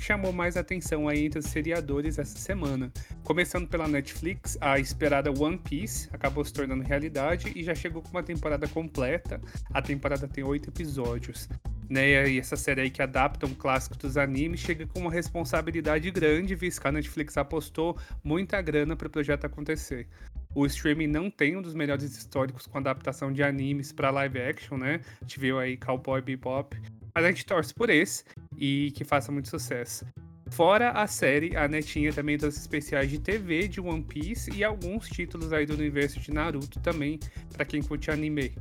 chamou 0.04 0.32
mais 0.32 0.58
atenção 0.58 1.08
aí 1.08 1.26
entre 1.26 1.40
os 1.40 1.46
seriadores 1.46 2.18
essa 2.18 2.38
semana. 2.38 2.92
Começando 3.24 3.68
pela 3.68 3.88
Netflix, 3.88 4.58
a 4.60 4.80
esperada 4.80 5.32
One 5.32 5.58
Piece 5.58 6.10
acabou 6.12 6.44
se 6.44 6.54
tornando 6.54 6.84
realidade 6.84 7.52
e 7.56 7.64
já 7.64 7.76
chegou 7.76 8.02
com 8.02 8.10
uma 8.10 8.24
temporada 8.24 8.68
completa. 8.68 9.40
A 9.74 9.82
temporada 9.82 10.28
tem 10.28 10.44
oito 10.44 10.70
episódios. 10.70 11.48
Né, 11.90 12.30
e 12.30 12.38
essa 12.38 12.56
série 12.56 12.82
aí 12.82 12.90
que 12.92 13.02
adapta 13.02 13.48
um 13.48 13.54
clássico 13.56 13.98
dos 13.98 14.16
animes 14.16 14.60
chega 14.60 14.86
com 14.86 15.00
uma 15.00 15.12
responsabilidade 15.12 16.12
grande, 16.12 16.54
visto 16.54 16.80
que 16.80 16.88
a 16.88 16.92
Netflix 16.92 17.36
apostou 17.36 17.98
muita 18.24 18.62
grana 18.62 18.96
para 18.96 19.08
o 19.08 19.10
projeto 19.10 19.46
acontecer. 19.46 20.08
O 20.54 20.66
streaming 20.68 21.08
não 21.08 21.32
tem 21.32 21.58
um 21.58 21.62
dos 21.62 21.74
melhores 21.74 22.04
históricos 22.04 22.68
com 22.68 22.78
adaptação 22.78 23.32
de 23.32 23.42
animes 23.42 23.92
para 23.92 24.12
live 24.12 24.40
action, 24.40 24.78
né? 24.78 25.02
A 25.20 25.24
gente 25.24 25.40
viu 25.40 25.58
aí 25.58 25.78
Cowboy 25.78 26.22
Bebop, 26.22 26.80
mas 27.20 27.26
a 27.26 27.30
gente 27.32 27.46
torce 27.46 27.74
por 27.74 27.90
esse 27.90 28.24
e 28.58 28.92
que 28.96 29.04
faça 29.04 29.30
muito 29.30 29.50
sucesso. 29.50 30.06
Fora 30.52 30.92
a 30.92 31.06
série, 31.06 31.56
a 31.56 31.68
Netinha 31.68 32.14
também 32.14 32.38
trouxe 32.38 32.60
especiais 32.60 33.10
de 33.10 33.20
TV 33.20 33.68
de 33.68 33.82
One 33.82 34.02
Piece 34.02 34.52
e 34.56 34.64
alguns 34.64 35.10
títulos 35.10 35.52
aí 35.52 35.66
do 35.66 35.74
universo 35.74 36.20
de 36.20 36.32
Naruto 36.32 36.80
também, 36.80 37.20
para 37.52 37.66
quem 37.66 37.84
curte 37.84 38.10
anime. 38.10 38.56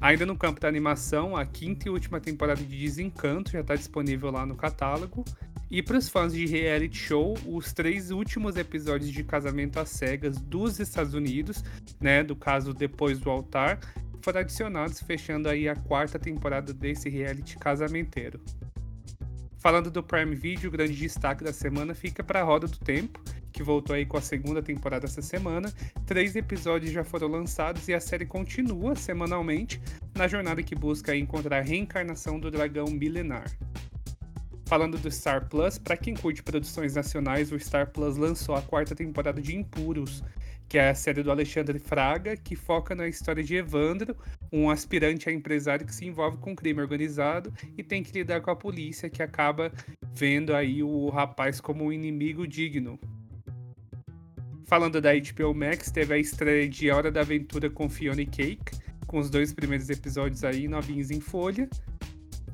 Ainda 0.00 0.26
no 0.26 0.36
campo 0.36 0.60
da 0.60 0.68
animação, 0.68 1.34
a 1.34 1.46
quinta 1.46 1.88
e 1.88 1.90
última 1.90 2.20
temporada 2.20 2.62
de 2.62 2.78
Desencanto 2.78 3.50
já 3.50 3.60
está 3.60 3.74
disponível 3.74 4.30
lá 4.30 4.44
no 4.44 4.54
catálogo. 4.54 5.24
E 5.70 5.82
para 5.82 5.96
os 5.96 6.08
fãs 6.08 6.34
de 6.34 6.46
reality 6.46 6.96
show, 6.96 7.34
os 7.46 7.72
três 7.72 8.10
últimos 8.10 8.56
episódios 8.56 9.10
de 9.10 9.24
Casamento 9.24 9.80
às 9.80 9.88
Cegas 9.88 10.38
dos 10.38 10.78
Estados 10.78 11.14
Unidos, 11.14 11.64
né, 12.00 12.22
do 12.22 12.36
caso 12.36 12.74
Depois 12.74 13.18
do 13.18 13.30
Altar, 13.30 13.80
foram 14.24 14.40
adicionados, 14.40 15.00
fechando 15.02 15.50
aí 15.50 15.68
a 15.68 15.76
quarta 15.76 16.18
temporada 16.18 16.72
desse 16.72 17.10
reality 17.10 17.58
casamenteiro. 17.58 18.40
Falando 19.58 19.90
do 19.90 20.02
Prime 20.02 20.34
Video, 20.34 20.68
o 20.68 20.72
grande 20.72 20.96
destaque 20.96 21.44
da 21.44 21.52
semana 21.52 21.94
fica 21.94 22.24
para 22.24 22.40
a 22.40 22.42
Roda 22.42 22.66
do 22.66 22.78
Tempo, 22.78 23.22
que 23.52 23.62
voltou 23.62 23.94
aí 23.94 24.06
com 24.06 24.16
a 24.16 24.22
segunda 24.22 24.62
temporada 24.62 25.04
essa 25.04 25.20
semana. 25.20 25.70
Três 26.06 26.34
episódios 26.36 26.90
já 26.90 27.04
foram 27.04 27.28
lançados 27.28 27.86
e 27.86 27.92
a 27.92 28.00
série 28.00 28.24
continua 28.24 28.96
semanalmente 28.96 29.80
na 30.14 30.26
jornada 30.26 30.62
que 30.62 30.74
busca 30.74 31.14
encontrar 31.14 31.58
a 31.58 31.62
reencarnação 31.62 32.40
do 32.40 32.50
dragão 32.50 32.86
milenar. 32.86 33.44
Falando 34.66 34.96
do 34.98 35.10
Star 35.10 35.48
Plus, 35.48 35.78
para 35.78 35.98
quem 35.98 36.14
curte 36.14 36.42
produções 36.42 36.94
nacionais, 36.94 37.52
o 37.52 37.60
Star 37.60 37.90
Plus 37.90 38.16
lançou 38.16 38.54
a 38.54 38.62
quarta 38.62 38.94
temporada 38.94 39.40
de 39.40 39.54
Impuros, 39.54 40.24
que 40.74 40.78
é 40.78 40.90
a 40.90 40.94
série 40.96 41.22
do 41.22 41.30
Alexandre 41.30 41.78
Fraga, 41.78 42.36
que 42.36 42.56
foca 42.56 42.96
na 42.96 43.06
história 43.06 43.44
de 43.44 43.54
Evandro, 43.54 44.16
um 44.52 44.68
aspirante 44.68 45.28
a 45.28 45.32
empresário 45.32 45.86
que 45.86 45.94
se 45.94 46.04
envolve 46.04 46.36
com 46.38 46.52
crime 46.52 46.80
organizado 46.80 47.54
e 47.78 47.82
tem 47.84 48.02
que 48.02 48.10
lidar 48.10 48.40
com 48.40 48.50
a 48.50 48.56
polícia, 48.56 49.08
que 49.08 49.22
acaba 49.22 49.70
vendo 50.12 50.52
aí 50.52 50.82
o 50.82 51.08
rapaz 51.10 51.60
como 51.60 51.84
um 51.84 51.92
inimigo 51.92 52.44
digno. 52.44 52.98
Falando 54.66 55.00
da 55.00 55.10
HBO 55.14 55.54
Max, 55.54 55.92
teve 55.92 56.12
a 56.12 56.18
estreia 56.18 56.68
de 56.68 56.90
Hora 56.90 57.08
da 57.08 57.20
Aventura 57.20 57.70
com 57.70 57.88
Fiona 57.88 58.22
e 58.22 58.26
Cake, 58.26 58.76
com 59.06 59.20
os 59.20 59.30
dois 59.30 59.52
primeiros 59.52 59.88
episódios 59.90 60.42
aí 60.42 60.66
novinhos 60.66 61.12
em 61.12 61.20
folha. 61.20 61.70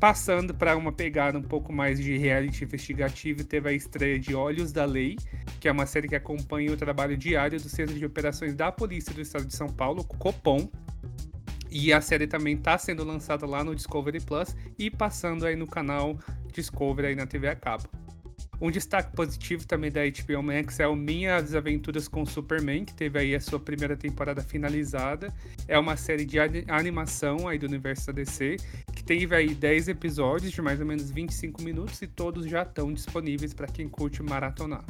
Passando 0.01 0.55
para 0.55 0.79
uma 0.79 0.91
pegada 0.91 1.39
um 1.39 1.43
pouco 1.43 1.71
mais 1.71 2.01
de 2.01 2.17
reality 2.17 2.65
investigativo, 2.65 3.45
teve 3.45 3.69
a 3.69 3.73
estreia 3.75 4.19
de 4.19 4.35
Olhos 4.35 4.73
da 4.73 4.87
Lei, 4.87 5.19
que 5.61 5.69
é 5.69 5.73
uma 5.73 5.85
série 5.85 6.09
que 6.09 6.17
acompanha 6.17 6.73
o 6.73 6.77
trabalho 6.77 7.19
diário 7.19 7.61
do 7.61 7.69
Centro 7.69 7.95
de 7.95 8.07
Operações 8.07 8.55
da 8.55 8.73
Polícia 8.73 9.13
do 9.13 9.21
Estado 9.21 9.45
de 9.45 9.55
São 9.55 9.69
Paulo, 9.69 10.03
Copom. 10.03 10.71
E 11.71 11.93
a 11.93 12.01
série 12.01 12.27
também 12.27 12.57
está 12.57 12.79
sendo 12.79 13.05
lançada 13.05 13.45
lá 13.45 13.63
no 13.63 13.75
Discovery 13.75 14.21
Plus 14.21 14.57
e 14.79 14.91
passando 14.91 15.45
aí 15.45 15.55
no 15.55 15.67
canal 15.67 16.19
Discovery 16.51 17.09
aí 17.09 17.15
na 17.15 17.27
TV 17.27 17.49
a 17.49 17.55
cabo. 17.55 17.85
Um 18.61 18.71
destaque 18.71 19.17
positivo 19.17 19.67
também 19.67 19.91
da 19.91 20.03
HBO 20.03 20.43
Max 20.43 20.79
é 20.81 20.87
o 20.87 20.95
Minhas 20.95 21.55
Aventuras 21.55 22.07
com 22.07 22.27
Superman, 22.27 22.85
que 22.85 22.93
teve 22.93 23.19
aí 23.19 23.35
a 23.35 23.41
sua 23.41 23.59
primeira 23.59 23.97
temporada 23.97 24.43
finalizada. 24.43 25.33
É 25.67 25.79
uma 25.79 25.97
série 25.97 26.27
de 26.27 26.39
animação 26.69 27.49
aí 27.49 27.59
do 27.59 27.67
universo 27.67 28.09
da 28.09 28.13
DC, 28.13 28.59
que 28.95 29.03
teve 29.03 29.35
aí 29.35 29.55
10 29.55 29.89
episódios 29.89 30.53
de 30.53 30.61
mais 30.61 30.79
ou 30.79 30.85
menos 30.85 31.11
25 31.11 31.63
minutos 31.63 32.03
e 32.03 32.07
todos 32.07 32.45
já 32.45 32.63
estão 32.63 32.93
disponíveis 32.93 33.55
para 33.55 33.67
quem 33.67 33.89
curte 33.89 34.23
maratonar. 34.23 34.85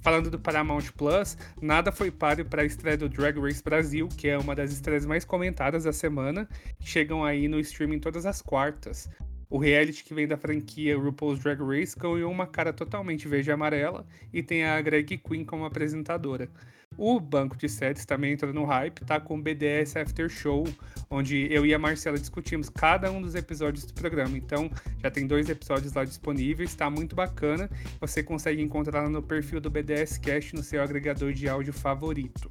Falando 0.00 0.30
do 0.30 0.38
Paramount 0.38 0.92
Plus, 0.96 1.36
nada 1.60 1.92
foi 1.92 2.10
páreo 2.10 2.46
para 2.46 2.62
a 2.62 2.64
estreia 2.64 2.96
do 2.96 3.08
Drag 3.08 3.38
Race 3.38 3.62
Brasil, 3.62 4.08
que 4.08 4.28
é 4.28 4.38
uma 4.38 4.54
das 4.54 4.72
estreias 4.72 5.04
mais 5.04 5.26
comentadas 5.26 5.84
da 5.84 5.92
semana. 5.92 6.48
Chegam 6.80 7.22
aí 7.22 7.46
no 7.48 7.60
streaming 7.60 8.00
todas 8.00 8.24
as 8.24 8.40
quartas. 8.40 9.08
O 9.52 9.58
reality 9.58 10.02
que 10.02 10.14
vem 10.14 10.26
da 10.26 10.38
franquia 10.38 10.96
RuPaul's 10.96 11.38
Drag 11.40 11.60
Race 11.62 11.94
ganhou 11.94 12.32
uma 12.32 12.46
cara 12.46 12.72
totalmente 12.72 13.28
verde 13.28 13.50
e 13.50 13.52
amarela 13.52 14.06
e 14.32 14.42
tem 14.42 14.64
a 14.64 14.80
Greg 14.80 15.18
Queen 15.18 15.44
como 15.44 15.66
apresentadora. 15.66 16.48
O 16.96 17.20
banco 17.20 17.54
de 17.54 17.68
séries 17.68 18.06
também 18.06 18.32
entrou 18.32 18.50
no 18.54 18.64
hype, 18.64 19.04
tá 19.04 19.20
com 19.20 19.38
o 19.38 19.42
BDS 19.42 19.94
After 19.98 20.26
Show, 20.30 20.66
onde 21.10 21.52
eu 21.52 21.66
e 21.66 21.74
a 21.74 21.78
Marcela 21.78 22.18
discutimos 22.18 22.70
cada 22.70 23.12
um 23.12 23.20
dos 23.20 23.34
episódios 23.34 23.84
do 23.84 23.92
programa. 23.92 24.38
Então, 24.38 24.70
já 25.02 25.10
tem 25.10 25.26
dois 25.26 25.50
episódios 25.50 25.92
lá 25.92 26.06
disponíveis, 26.06 26.74
tá 26.74 26.88
muito 26.88 27.14
bacana. 27.14 27.68
Você 28.00 28.22
consegue 28.22 28.62
encontrar 28.62 29.06
no 29.10 29.22
perfil 29.22 29.60
do 29.60 29.68
BDS 29.68 30.16
Cast 30.16 30.56
no 30.56 30.62
seu 30.62 30.82
agregador 30.82 31.30
de 31.30 31.46
áudio 31.46 31.74
favorito. 31.74 32.50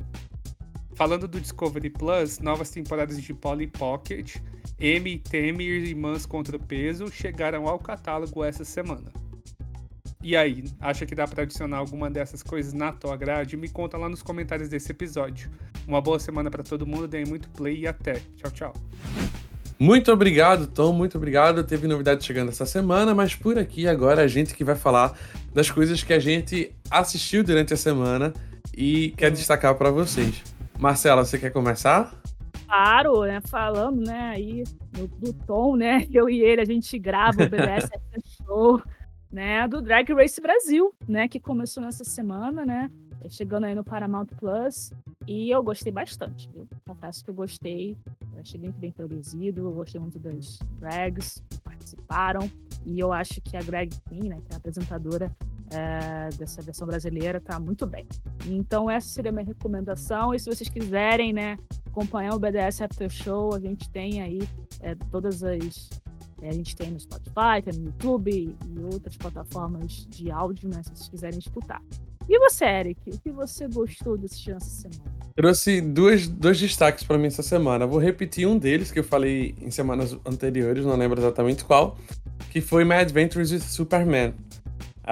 Falando 1.02 1.28
do 1.28 1.42
Discovery 1.42 1.90
Plus, 1.90 2.38
novas 2.38 2.70
temporadas 2.70 3.20
de 3.20 3.34
Polly 3.34 3.66
Pocket, 3.66 4.36
M 4.80 5.10
e 5.10 5.18
Temi 5.18 5.64
Irmãs 5.64 6.28
contra 6.28 6.56
o 6.56 6.60
Peso 6.60 7.12
chegaram 7.12 7.68
ao 7.68 7.80
catálogo 7.80 8.44
essa 8.44 8.64
semana. 8.64 9.12
E 10.22 10.38
aí, 10.38 10.64
acha 10.80 11.04
que 11.04 11.16
dá 11.16 11.28
para 11.28 11.42
adicionar 11.42 11.78
alguma 11.78 12.08
dessas 12.08 12.44
coisas 12.44 12.72
na 12.72 12.92
tua 12.92 13.18
grade? 13.18 13.58
Me 13.58 13.68
conta 13.68 13.98
lá 13.98 14.08
nos 14.08 14.22
comentários 14.22 14.70
desse 14.70 14.92
episódio. 14.92 15.50
Uma 15.88 16.00
boa 16.00 16.20
semana 16.20 16.52
para 16.52 16.62
todo 16.62 16.86
mundo, 16.86 17.08
deem 17.08 17.26
muito 17.26 17.50
play 17.50 17.80
e 17.80 17.88
até. 17.88 18.22
Tchau, 18.38 18.52
tchau. 18.52 18.74
Muito 19.80 20.12
obrigado, 20.12 20.68
Tom, 20.68 20.94
muito 20.94 21.18
obrigado. 21.18 21.64
Teve 21.64 21.88
novidade 21.88 22.24
chegando 22.24 22.50
essa 22.50 22.68
semana, 22.68 23.16
mas 23.16 23.34
por 23.34 23.58
aqui 23.58 23.88
agora 23.88 24.22
a 24.22 24.28
gente 24.28 24.54
que 24.54 24.64
vai 24.64 24.76
falar 24.76 25.18
das 25.52 25.72
coisas 25.72 26.04
que 26.04 26.14
a 26.14 26.20
gente 26.20 26.72
assistiu 26.92 27.44
durante 27.44 27.74
a 27.74 27.78
semana 27.78 28.32
e 28.72 29.16
quer 29.18 29.32
destacar 29.32 29.74
para 29.74 29.90
vocês. 29.90 30.61
Marcela, 30.82 31.24
você 31.24 31.38
quer 31.38 31.52
começar? 31.52 32.12
Claro, 32.66 33.22
né? 33.22 33.40
Falando, 33.42 34.02
né, 34.04 34.30
aí 34.30 34.64
do, 34.92 35.08
do 35.08 35.32
Tom, 35.46 35.76
né? 35.76 36.08
Eu 36.12 36.28
e 36.28 36.42
ele, 36.42 36.60
a 36.60 36.66
gente 36.66 36.98
grava 36.98 37.44
o 37.44 37.50
BBS 37.50 37.88
Show, 38.44 38.82
né? 39.32 39.68
Do 39.68 39.80
Drag 39.80 40.12
Race 40.12 40.42
Brasil, 40.42 40.92
né? 41.08 41.28
Que 41.28 41.40
começou 41.40 41.84
nessa 41.84 42.04
semana, 42.04 42.66
né? 42.66 42.90
Chegando 43.30 43.66
aí 43.66 43.76
no 43.76 43.84
Paramount 43.84 44.26
Plus. 44.40 44.92
E 45.28 45.52
eu 45.52 45.62
gostei 45.62 45.92
bastante, 45.92 46.50
viu? 46.52 46.68
Confesso 46.88 47.24
que 47.24 47.30
eu 47.30 47.36
gostei. 47.36 47.96
Eu 48.34 48.42
achei 48.42 48.60
muito 48.60 48.80
bem 48.80 48.92
produzido. 48.92 49.62
Eu 49.62 49.72
gostei 49.74 50.02
muito 50.02 50.18
das 50.18 50.58
drags 50.80 51.44
que 51.48 51.62
participaram. 51.62 52.50
E 52.84 53.00
eu 53.00 53.14
acho 53.14 53.40
que 53.42 53.56
a 53.56 53.62
Greg 53.62 53.96
Queen, 54.10 54.30
né? 54.30 54.38
Que 54.44 54.54
é 54.54 54.56
a 54.56 54.58
apresentadora, 54.58 55.32
é, 55.72 56.30
dessa 56.38 56.62
versão 56.62 56.86
brasileira 56.86 57.40
tá 57.40 57.60
muito 57.60 57.86
bem. 57.86 58.06
Então 58.46 58.90
essa 58.90 59.08
seria 59.08 59.32
a 59.32 59.34
minha 59.34 59.46
recomendação. 59.46 60.34
E 60.34 60.40
se 60.40 60.46
vocês 60.46 60.70
quiserem, 60.70 61.34
né, 61.34 61.58
acompanhar 61.88 62.36
o 62.36 62.40
BDS 62.40 62.82
After 62.82 63.10
Show, 63.10 63.56
a 63.56 63.60
gente 63.60 63.90
tem 63.90 64.22
aí 64.22 64.42
é, 64.82 64.96
todas 65.10 65.44
as 65.44 65.90
é, 66.42 66.50
a 66.50 66.54
gente 66.54 66.76
tem 66.76 66.90
no 66.92 67.00
Spotify, 67.00 67.62
tem 67.64 67.80
no 67.80 67.86
YouTube 67.86 68.32
e 68.32 68.80
outras 68.92 69.16
plataformas 69.16 70.08
de 70.10 70.32
áudio, 70.32 70.70
né, 70.70 70.82
se 70.84 70.90
vocês 70.90 71.10
quiserem 71.10 71.40
escutar. 71.40 71.82
E 72.28 72.40
você, 72.40 72.66
Eric, 72.66 73.10
o 73.10 73.20
que 73.20 73.32
você 73.32 73.68
gostou 73.68 74.18
de 74.18 74.26
assistir 74.26 74.52
essa 74.52 74.70
semana? 74.70 75.12
Trouxe 75.36 75.82
dois, 75.82 76.28
dois 76.28 76.60
destaques 76.60 77.04
para 77.04 77.18
mim 77.18 77.28
essa 77.28 77.44
semana. 77.44 77.86
Vou 77.86 78.00
repetir 78.00 78.48
um 78.48 78.58
deles 78.58 78.92
que 78.92 79.00
eu 79.00 79.04
falei 79.04 79.56
em 79.62 79.72
semanas 79.72 80.18
anteriores, 80.26 80.86
não 80.86 80.96
lembro 80.96 81.20
exatamente 81.20 81.64
qual, 81.64 81.98
que 82.50 82.60
foi 82.60 82.84
My 82.84 82.96
Adventures 82.96 83.52
with 83.52 83.60
Superman 83.60 84.34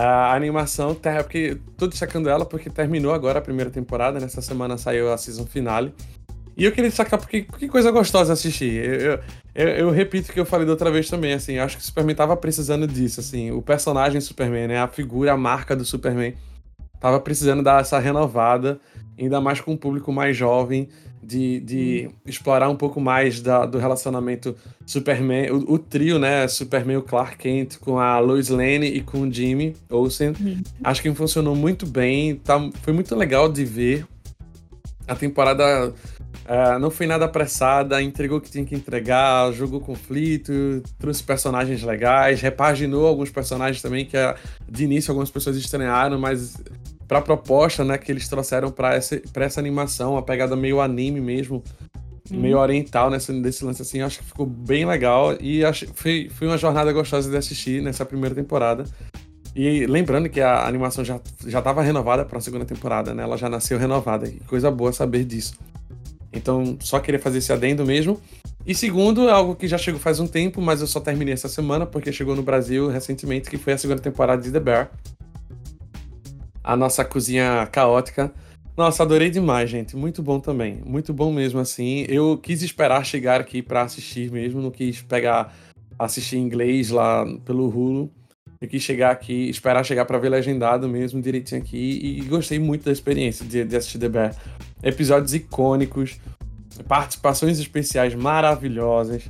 a 0.02 0.34
animação, 0.34 0.96
porque 0.96 1.58
tô 1.76 1.86
destacando 1.86 2.30
ela 2.30 2.46
porque 2.46 2.70
terminou 2.70 3.14
agora 3.14 3.40
a 3.40 3.42
primeira 3.42 3.70
temporada, 3.70 4.18
nessa 4.18 4.42
semana 4.42 4.78
saiu 4.78 5.12
a 5.12 5.18
season 5.18 5.46
finale. 5.46 5.94
E 6.56 6.64
eu 6.64 6.72
queria 6.72 6.90
destacar 6.90 7.20
porque 7.20 7.42
que 7.42 7.68
coisa 7.68 7.92
gostosa 7.92 8.32
assistir. 8.32 8.74
Eu, 8.74 9.20
eu, 9.54 9.68
eu, 9.68 9.92
repito 9.92 10.30
o 10.30 10.34
que 10.34 10.40
eu 10.40 10.46
falei 10.46 10.66
da 10.66 10.72
outra 10.72 10.90
vez 10.90 11.10
também, 11.10 11.34
assim, 11.34 11.58
acho 11.58 11.76
que 11.76 11.84
o 11.84 11.86
Superman 11.86 12.16
tava 12.16 12.38
precisando 12.38 12.88
disso, 12.88 13.20
assim, 13.20 13.52
o 13.52 13.62
personagem 13.62 14.22
Superman, 14.22 14.70
né, 14.70 14.80
a 14.80 14.88
figura, 14.88 15.34
a 15.34 15.38
marca 15.38 15.76
do 15.76 15.84
Superman, 15.84 16.34
tava 17.00 17.20
precisando 17.20 17.62
dar 17.62 17.82
essa 17.82 18.00
renovada, 18.00 18.80
ainda 19.18 19.42
mais 19.42 19.60
com 19.60 19.74
um 19.74 19.78
público 19.78 20.14
mais 20.14 20.36
jovem, 20.36 20.88
de, 21.22 21.60
de 21.60 22.10
explorar 22.26 22.70
um 22.70 22.76
pouco 22.76 23.00
mais 23.00 23.42
da, 23.42 23.66
do 23.66 23.78
relacionamento 23.78 24.56
Superman, 24.86 25.52
o, 25.52 25.74
o, 25.74 25.80
trio, 25.80 26.18
né? 26.18 26.48
Superman, 26.48 26.98
o 26.98 27.02
Clark 27.02 27.38
Kent 27.38 27.78
com 27.80 28.00
a 28.00 28.20
Lois 28.20 28.50
Lane 28.50 28.88
e 28.88 29.02
com 29.02 29.22
o 29.22 29.32
Jimmy 29.32 29.76
Olsen. 29.90 30.30
Uhum. 30.30 30.62
Acho 30.84 31.02
que 31.02 31.14
funcionou 31.14 31.56
muito 31.56 31.86
bem. 31.86 32.36
Tá, 32.36 32.58
foi 32.82 32.94
muito 32.94 33.16
legal 33.16 33.52
de 33.52 33.66
ver. 33.66 34.06
A 35.08 35.16
temporada 35.16 35.90
uh, 35.90 36.80
não 36.80 36.92
foi 36.92 37.08
nada 37.08 37.26
apressada, 37.26 38.02
entregou 38.02 38.38
o 38.38 38.42
que 38.42 38.52
tinha 38.52 38.64
que 38.64 38.76
entregar, 38.76 39.52
jogou 39.54 39.80
conflito, 39.80 40.52
trouxe 41.00 41.24
personagens 41.24 41.82
legais, 41.82 42.42
repaginou 42.42 43.08
alguns 43.08 43.32
personagens 43.32 43.82
também 43.82 44.06
que 44.06 44.16
uh, 44.16 44.36
de 44.70 44.84
início 44.84 45.12
algumas 45.12 45.32
pessoas 45.32 45.58
estranharam, 45.58 46.20
mas 46.20 46.62
para 47.10 47.18
a 47.18 47.22
proposta 47.24 47.84
né, 47.84 47.98
que 47.98 48.12
eles 48.12 48.30
trouxeram 48.30 48.70
para 48.70 48.94
essa, 48.94 49.20
essa 49.34 49.60
animação, 49.60 50.12
uma 50.12 50.22
pegada 50.22 50.56
meio 50.56 50.80
anime 50.80 51.20
mesmo, 51.20 51.64
uhum. 52.30 52.40
meio 52.40 52.60
oriental 52.60 53.10
nessa, 53.10 53.34
nesse 53.34 53.66
lance 53.66 53.82
assim, 53.82 54.00
acho 54.02 54.20
que 54.20 54.26
ficou 54.26 54.46
bem 54.46 54.86
legal 54.86 55.36
e 55.42 55.66
acho, 55.66 55.88
foi, 55.96 56.30
foi 56.30 56.46
uma 56.46 56.58
jornada 56.58 56.94
gostosa 56.94 57.28
de 57.28 57.36
assistir 57.36 57.82
nessa 57.82 58.06
primeira 58.06 58.36
temporada. 58.36 58.84
E 59.56 59.88
lembrando 59.88 60.30
que 60.30 60.40
a 60.40 60.68
animação 60.68 61.04
já 61.04 61.20
já 61.48 61.58
estava 61.58 61.82
renovada 61.82 62.24
para 62.24 62.38
a 62.38 62.42
segunda 62.42 62.64
temporada, 62.64 63.16
né? 63.16 63.24
Ela 63.24 63.36
já 63.36 63.50
nasceu 63.50 63.80
renovada. 63.80 64.28
E 64.28 64.40
coisa 64.42 64.70
boa 64.70 64.94
saber 64.94 65.26
disso. 65.26 65.58
Então, 66.32 66.78
só 66.80 67.00
queria 67.00 67.20
fazer 67.20 67.40
esse 67.40 67.52
adendo 67.52 67.84
mesmo. 67.84 68.22
E 68.64 68.76
segundo, 68.76 69.28
algo 69.28 69.56
que 69.56 69.68
já 69.68 69.80
chegou 69.80 70.00
faz 70.00 70.20
um 70.20 70.28
tempo, 70.28 70.62
mas 70.62 70.82
eu 70.82 70.88
só 70.88 71.00
terminei 71.00 71.34
essa 71.34 71.50
semana 71.50 71.88
porque 71.88 72.12
chegou 72.12 72.36
no 72.36 72.44
Brasil 72.44 72.88
recentemente, 72.88 73.50
que 73.50 73.58
foi 73.58 73.74
a 73.74 73.78
segunda 73.80 74.00
temporada 74.00 74.40
de 74.40 74.52
The 74.52 74.60
Bear, 74.60 74.92
a 76.70 76.76
nossa 76.76 77.04
cozinha 77.04 77.68
caótica. 77.72 78.32
Nossa, 78.78 79.02
adorei 79.02 79.32
demais, 79.32 79.68
gente. 79.72 79.98
Muito 79.98 80.22
bom 80.22 80.40
também. 80.40 80.80
Muito 80.86 81.12
bom 81.12 81.34
mesmo, 81.34 81.60
assim. 81.60 82.06
Eu 82.08 82.38
quis 82.38 82.62
esperar 82.62 83.04
chegar 83.04 83.42
aqui 83.42 83.64
para 83.64 83.82
assistir 83.82 84.32
mesmo, 84.32 84.62
não 84.62 84.70
quis 84.70 85.02
pegar, 85.02 85.52
assistir 85.98 86.38
em 86.38 86.44
inglês 86.44 86.92
lá 86.92 87.26
pelo 87.44 87.68
Hulu. 87.68 88.12
Eu 88.62 88.68
quis 88.68 88.84
chegar 88.84 89.10
aqui, 89.10 89.50
esperar 89.50 89.84
chegar 89.84 90.06
para 90.06 90.20
ver 90.20 90.30
legendado 90.30 90.88
mesmo, 90.88 91.20
direitinho 91.20 91.60
aqui. 91.60 92.00
E 92.04 92.22
gostei 92.26 92.60
muito 92.60 92.86
da 92.86 92.92
experiência 92.92 93.44
de, 93.44 93.66
de 93.66 93.76
assistir 93.76 93.98
The 93.98 94.08
Bear. 94.10 94.36
Episódios 94.84 95.34
icônicos, 95.34 96.20
participações 96.88 97.58
especiais 97.58 98.14
maravilhosas 98.14 99.24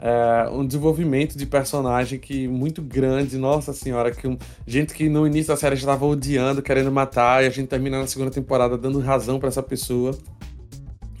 é, 0.00 0.48
um 0.50 0.66
desenvolvimento 0.66 1.36
de 1.36 1.44
personagem 1.44 2.18
que 2.18 2.48
muito 2.48 2.80
grande, 2.80 3.36
nossa 3.36 3.72
senhora, 3.74 4.10
que 4.10 4.26
um, 4.26 4.38
gente 4.66 4.94
que 4.94 5.08
no 5.08 5.26
início 5.26 5.48
da 5.48 5.56
série 5.56 5.76
já 5.76 5.80
estava 5.80 6.06
odiando, 6.06 6.62
querendo 6.62 6.90
matar, 6.90 7.44
e 7.44 7.46
a 7.46 7.50
gente 7.50 7.68
termina 7.68 7.98
na 7.98 8.06
segunda 8.06 8.30
temporada 8.30 8.78
dando 8.78 8.98
razão 8.98 9.38
para 9.38 9.48
essa 9.48 9.62
pessoa. 9.62 10.16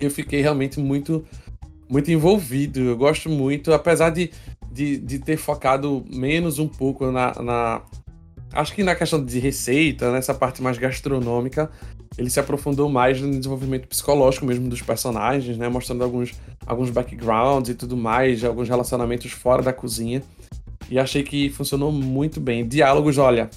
Eu 0.00 0.10
fiquei 0.10 0.40
realmente 0.40 0.80
muito 0.80 1.24
muito 1.88 2.10
envolvido. 2.10 2.80
Eu 2.80 2.96
gosto 2.96 3.28
muito, 3.28 3.72
apesar 3.72 4.10
de, 4.10 4.30
de, 4.70 4.96
de 4.96 5.18
ter 5.18 5.36
focado 5.36 6.04
menos 6.08 6.58
um 6.58 6.68
pouco 6.68 7.10
na, 7.10 7.34
na, 7.42 7.82
Acho 8.52 8.74
que 8.74 8.82
na 8.82 8.94
questão 8.96 9.24
de 9.24 9.38
receita, 9.38 10.10
nessa 10.10 10.34
parte 10.34 10.62
mais 10.62 10.76
gastronômica, 10.76 11.70
ele 12.18 12.28
se 12.28 12.40
aprofundou 12.40 12.88
mais 12.88 13.20
no 13.20 13.30
desenvolvimento 13.30 13.86
psicológico 13.86 14.44
mesmo 14.44 14.68
dos 14.68 14.82
personagens, 14.82 15.56
né? 15.56 15.68
Mostrando 15.68 16.02
alguns, 16.02 16.32
alguns 16.66 16.90
backgrounds 16.90 17.70
e 17.70 17.74
tudo 17.74 17.96
mais, 17.96 18.44
alguns 18.44 18.68
relacionamentos 18.68 19.30
fora 19.32 19.62
da 19.62 19.72
cozinha. 19.72 20.22
E 20.90 20.98
achei 20.98 21.22
que 21.22 21.50
funcionou 21.50 21.92
muito 21.92 22.40
bem. 22.40 22.66
Diálogos, 22.66 23.16
olha, 23.16 23.48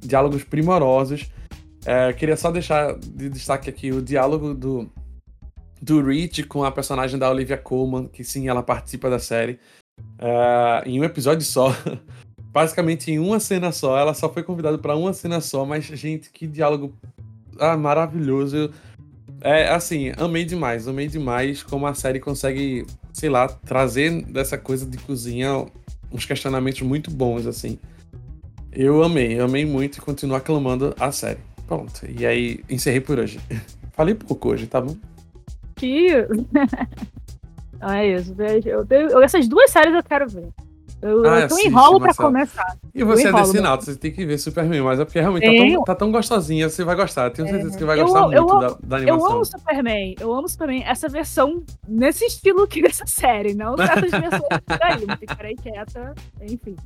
diálogos 0.00 0.42
primorosos. 0.42 1.30
É, 1.84 2.12
queria 2.12 2.36
só 2.36 2.50
deixar 2.50 2.98
de 2.98 3.28
destaque 3.28 3.68
aqui 3.68 3.92
o 3.92 4.02
diálogo 4.02 4.54
do, 4.54 4.90
do 5.80 6.02
Rich 6.02 6.44
com 6.44 6.64
a 6.64 6.72
personagem 6.72 7.18
da 7.18 7.30
Olivia 7.30 7.56
Colman, 7.56 8.06
que 8.06 8.24
sim, 8.24 8.48
ela 8.48 8.62
participa 8.62 9.10
da 9.10 9.18
série. 9.18 9.58
É, 10.18 10.82
em 10.86 11.00
um 11.00 11.04
episódio 11.04 11.44
só. 11.44 11.74
basicamente 12.52 13.10
em 13.10 13.18
uma 13.18 13.40
cena 13.40 13.72
só. 13.72 13.98
Ela 13.98 14.14
só 14.14 14.32
foi 14.32 14.42
convidada 14.42 14.78
para 14.78 14.96
uma 14.96 15.12
cena 15.12 15.40
só, 15.40 15.64
mas, 15.64 15.84
gente, 15.84 16.30
que 16.30 16.46
diálogo 16.46 16.94
ah, 17.60 17.76
maravilhoso. 17.76 18.70
É, 19.42 19.68
assim, 19.68 20.12
amei 20.18 20.44
demais, 20.44 20.88
amei 20.88 21.06
demais 21.06 21.62
como 21.62 21.86
a 21.86 21.94
série 21.94 22.18
consegue, 22.18 22.86
sei 23.12 23.28
lá, 23.28 23.48
trazer 23.48 24.22
dessa 24.24 24.58
coisa 24.58 24.84
de 24.84 24.98
cozinha 24.98 25.66
uns 26.12 26.24
questionamentos 26.24 26.82
muito 26.82 27.10
bons, 27.10 27.46
assim. 27.46 27.78
Eu 28.72 29.02
amei, 29.02 29.38
amei 29.38 29.64
muito 29.64 29.98
e 29.98 30.00
continuo 30.00 30.36
aclamando 30.36 30.94
a 30.98 31.10
série. 31.10 31.40
Pronto, 31.66 32.00
e 32.08 32.26
aí 32.26 32.60
encerrei 32.68 33.00
por 33.00 33.18
hoje. 33.18 33.40
Falei 33.92 34.14
pouco 34.14 34.50
hoje, 34.50 34.66
tá 34.66 34.80
bom? 34.80 34.96
Que. 35.76 36.08
É 37.80 38.14
isso. 38.14 38.34
Eu, 38.66 38.86
eu, 38.90 39.22
essas 39.22 39.48
duas 39.48 39.70
séries 39.70 39.94
eu 39.94 40.02
quero 40.02 40.28
ver. 40.28 40.48
Eu, 41.02 41.24
ah, 41.26 41.40
eu 41.40 41.58
enrolo 41.60 41.98
pra 41.98 42.12
começar. 42.12 42.76
E 42.94 43.02
você 43.02 43.28
é 43.28 43.32
desse 43.32 43.60
Nato, 43.60 43.86
você 43.86 43.96
tem 43.96 44.12
que 44.12 44.26
ver 44.26 44.36
Superman, 44.38 44.82
mas 44.82 45.00
é 45.00 45.04
porque 45.04 45.18
realmente 45.18 45.46
tá 45.46 45.74
tão, 45.74 45.84
tá 45.84 45.94
tão, 45.94 46.12
gostosinha, 46.12 46.68
você 46.68 46.84
vai 46.84 46.94
gostar. 46.94 47.30
Tenho 47.30 47.48
certeza 47.48 47.74
é. 47.74 47.78
que 47.78 47.84
vai 47.84 47.98
gostar 47.98 48.18
eu, 48.20 48.26
muito 48.26 48.52
eu, 48.52 48.60
da, 48.60 48.76
da, 48.82 48.96
animação. 48.96 49.26
Eu 49.26 49.32
amo 49.32 49.44
Superman, 49.44 50.14
eu 50.20 50.34
amo 50.34 50.48
Superman. 50.48 50.84
Essa 50.84 51.08
versão 51.08 51.62
nesse 51.88 52.26
estilo 52.26 52.64
aqui 52.64 52.82
dessa 52.82 53.06
série, 53.06 53.54
não 53.54 53.76
certas 53.78 54.10
versões 54.10 54.62
daí. 54.66 55.06
Não 55.06 55.16
ficarei 55.16 55.56
quieta, 55.56 56.14
enfim. 56.42 56.76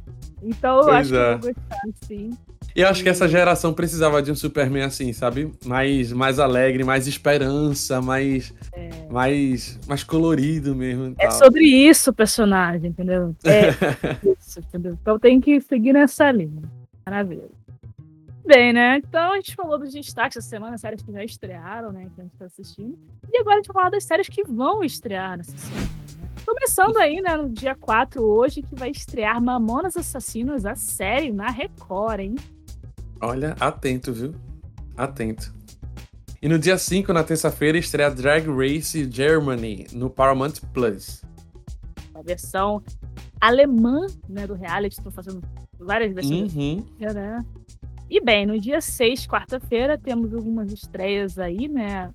Então 0.43 0.79
eu 0.79 0.85
pois 0.85 0.97
acho 0.97 1.17
é. 1.17 1.19
que 1.19 1.35
eu 1.35 1.39
vou 1.39 1.55
gostar, 1.55 2.07
sim. 2.07 2.31
E 2.77 2.81
eu 2.81 2.89
acho 2.89 3.05
que 3.05 3.09
essa 3.09 3.29
geração 3.29 3.73
precisava 3.73 4.21
de 4.21 4.33
um 4.33 4.35
Superman 4.35 4.83
assim, 4.83 5.13
sabe? 5.13 5.53
Mais, 5.65 6.13
mais 6.13 6.41
alegre, 6.41 6.83
mais 6.83 7.07
esperança, 7.07 8.03
mais, 8.03 8.53
é. 8.73 8.91
mais, 9.09 9.79
mais 9.87 10.03
colorido 10.03 10.75
mesmo. 10.75 11.15
É 11.19 11.31
sobre 11.31 11.65
isso 11.65 12.11
o 12.11 12.13
personagem, 12.13 12.91
entendeu? 12.91 13.35
É 13.45 13.71
isso, 14.39 14.61
entendeu? 14.61 14.97
Então 15.01 15.19
tem 15.19 15.41
que 15.41 15.61
seguir 15.61 15.93
nessa 15.93 16.31
linha. 16.31 16.63
Maravilha. 17.07 17.49
Bem, 18.47 18.73
né? 18.73 18.99
Então 18.99 19.33
a 19.33 19.37
gente 19.37 19.55
falou 19.55 19.79
dos 19.79 19.93
destaques 19.93 20.37
essa 20.37 20.49
semana, 20.49 20.77
séries 20.77 21.03
que 21.03 21.11
já 21.11 21.25
estrearam, 21.25 21.91
né? 21.93 22.11
Que 22.15 22.21
a 22.21 22.25
gente 22.25 22.37
tá 22.37 22.45
assistindo. 22.45 22.99
E 23.33 23.39
agora 23.39 23.57
a 23.57 23.59
gente 23.59 23.69
vai 23.69 23.75
falar 23.75 23.91
das 23.91 24.05
séries 24.05 24.29
que 24.29 24.45
vão 24.45 24.85
estrear 24.85 25.39
nessa 25.39 25.57
semana. 25.57 25.83
Né? 25.83 25.95
Começando 26.45 26.99
aí, 26.99 27.23
né, 27.23 27.39
no 27.39 27.49
dia 27.49 27.75
4 27.75 28.23
hoje, 28.23 28.61
que 28.61 28.75
vai 28.75 28.91
estrear 28.91 29.43
Mamonas 29.43 29.97
Assassinos, 29.97 30.67
a 30.67 30.75
série 30.75 31.33
na 31.33 31.49
Record, 31.49 32.21
hein? 32.21 32.35
Olha, 33.19 33.57
atento, 33.59 34.13
viu? 34.13 34.35
Atento. 34.95 35.55
E 36.43 36.49
no 36.49 36.59
dia 36.59 36.77
5, 36.77 37.11
na 37.15 37.25
terça-feira, 37.25 37.79
estreia 37.79 38.11
Drag 38.11 38.47
Race 38.47 39.11
Germany 39.11 39.87
no 39.93 40.11
Paramount 40.11 40.61
Plus. 40.75 41.23
A 42.15 42.21
versão 42.21 42.83
alemã 43.47 44.07
né, 44.29 44.47
do 44.47 44.55
reality, 44.55 44.97
estão 44.97 45.13
fazendo 45.13 45.43
várias 45.79 46.13
versões. 46.15 46.55
Uhum. 46.55 46.85
Né? 46.99 47.45
E 48.09 48.21
bem, 48.21 48.47
no 48.47 48.59
dia 48.59 48.81
6, 48.81 49.27
quarta-feira, 49.27 49.99
temos 49.99 50.35
algumas 50.35 50.73
estreias 50.73 51.39
aí, 51.39 51.69
né? 51.69 52.11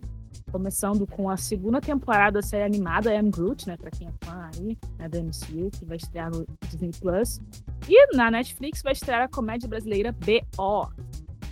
Começando 0.52 1.06
com 1.06 1.30
a 1.30 1.38
segunda 1.38 1.80
temporada 1.80 2.40
da 2.40 2.42
série 2.42 2.64
animada 2.64 3.12
Am 3.18 3.30
Groot, 3.30 3.68
né? 3.68 3.78
Pra 3.78 3.92
quem 3.92 4.08
é 4.08 4.26
fã 4.26 4.50
aí, 4.56 4.78
né, 4.98 5.08
da 5.08 5.20
MCU, 5.20 5.70
que 5.72 5.86
vai 5.86 5.98
estrear 5.98 6.32
no 6.32 6.46
Disney 6.68 6.92
Plus. 7.00 7.40
E 7.88 8.16
na 8.16 8.32
Netflix 8.32 8.82
vai 8.82 8.94
estrear 8.94 9.22
a 9.22 9.28
comédia 9.28 9.70
brasileira 9.70 10.12
B.O. 10.12 10.88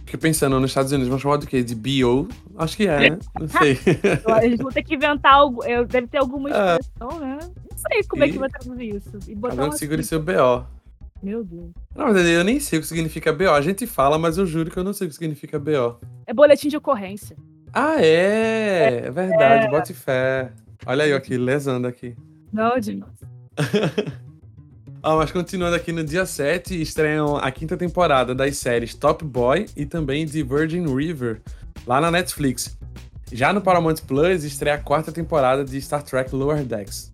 Fiquei 0.06 0.20
pensando, 0.20 0.60
nos 0.60 0.72
Estados 0.72 0.92
Unidos 0.92 1.10
vão 1.10 1.20
chamar 1.20 1.38
do 1.38 1.46
quê? 1.46 1.62
De 1.62 1.76
B.O.? 1.76 2.28
Acho 2.58 2.78
que 2.78 2.88
é, 2.88 3.12
né? 3.12 3.20
Não 3.40 3.48
sei. 3.48 3.78
Eles 4.42 4.60
vão 4.60 4.72
ter 4.72 4.82
que 4.82 4.96
inventar 4.96 5.34
algo. 5.34 5.62
Deve 5.88 6.08
ter 6.08 6.18
alguma 6.18 6.50
é. 6.50 6.78
expressão, 6.78 7.20
né? 7.20 7.38
Não 7.78 7.92
sei 7.92 8.04
como 8.04 8.24
e... 8.24 8.30
é 8.30 8.32
que 8.32 8.40
vai 8.40 8.50
traduzir 8.50 8.96
isso. 8.96 9.20
E 9.28 9.36
botar 9.36 9.54
Agora 9.54 9.72
segure 9.74 10.04
seu 10.04 10.20
B.O. 10.20 10.66
Meu 11.22 11.44
Deus. 11.44 11.72
Na 11.96 12.06
verdade, 12.06 12.30
eu 12.30 12.44
nem 12.44 12.60
sei 12.60 12.80
o 12.80 12.82
que 12.82 12.88
significa 12.88 13.34
BO. 13.34 13.50
A 13.50 13.62
gente 13.62 13.88
fala, 13.88 14.18
mas 14.18 14.38
eu 14.38 14.46
juro 14.46 14.70
que 14.70 14.78
eu 14.78 14.84
não 14.84 14.94
sei 14.94 15.08
o 15.08 15.10
que 15.10 15.16
significa 15.16 15.60
BO. 15.60 16.00
É 16.26 16.34
boletim 16.34 16.70
de 16.70 16.78
ocorrência. 16.78 17.36
Ah, 17.74 17.96
é! 18.00 19.04
É 19.06 19.12
verdade, 19.12 19.66
é. 19.66 19.70
bote 19.70 19.94
fé. 19.94 20.52
Olha 20.86 21.04
aí, 21.04 21.14
aqui, 21.14 21.38
lesando 21.38 21.88
aqui. 21.88 22.16
Não, 22.52 22.80
demais. 22.80 23.12
Ah, 25.04 25.16
mas 25.16 25.32
continuando 25.32 25.76
aqui 25.76 25.94
no 25.94 26.04
dia 26.04 26.26
7, 26.26 26.82
estreiam 26.82 27.38
a 27.38 27.50
quinta 27.50 27.78
temporada 27.78 28.36
das 28.36 28.58
séries 28.58 28.94
Top 28.94 29.24
Boy 29.24 29.68
e 29.74 29.86
também 29.86 30.26
de 30.26 30.44
Virgin 30.44 30.86
River, 30.94 31.40
lá 31.86 32.02
na 32.02 32.12
Netflix. 32.12 32.78
Já 33.32 33.54
no 33.54 33.62
Paramount 33.62 33.98
Plus, 34.06 34.44
estreia 34.44 34.76
a 34.76 34.80
quarta 34.80 35.12
temporada 35.12 35.64
de 35.64 35.80
Star 35.80 36.04
Trek 36.04 36.36
Lower 36.36 36.62
Decks. 36.64 37.14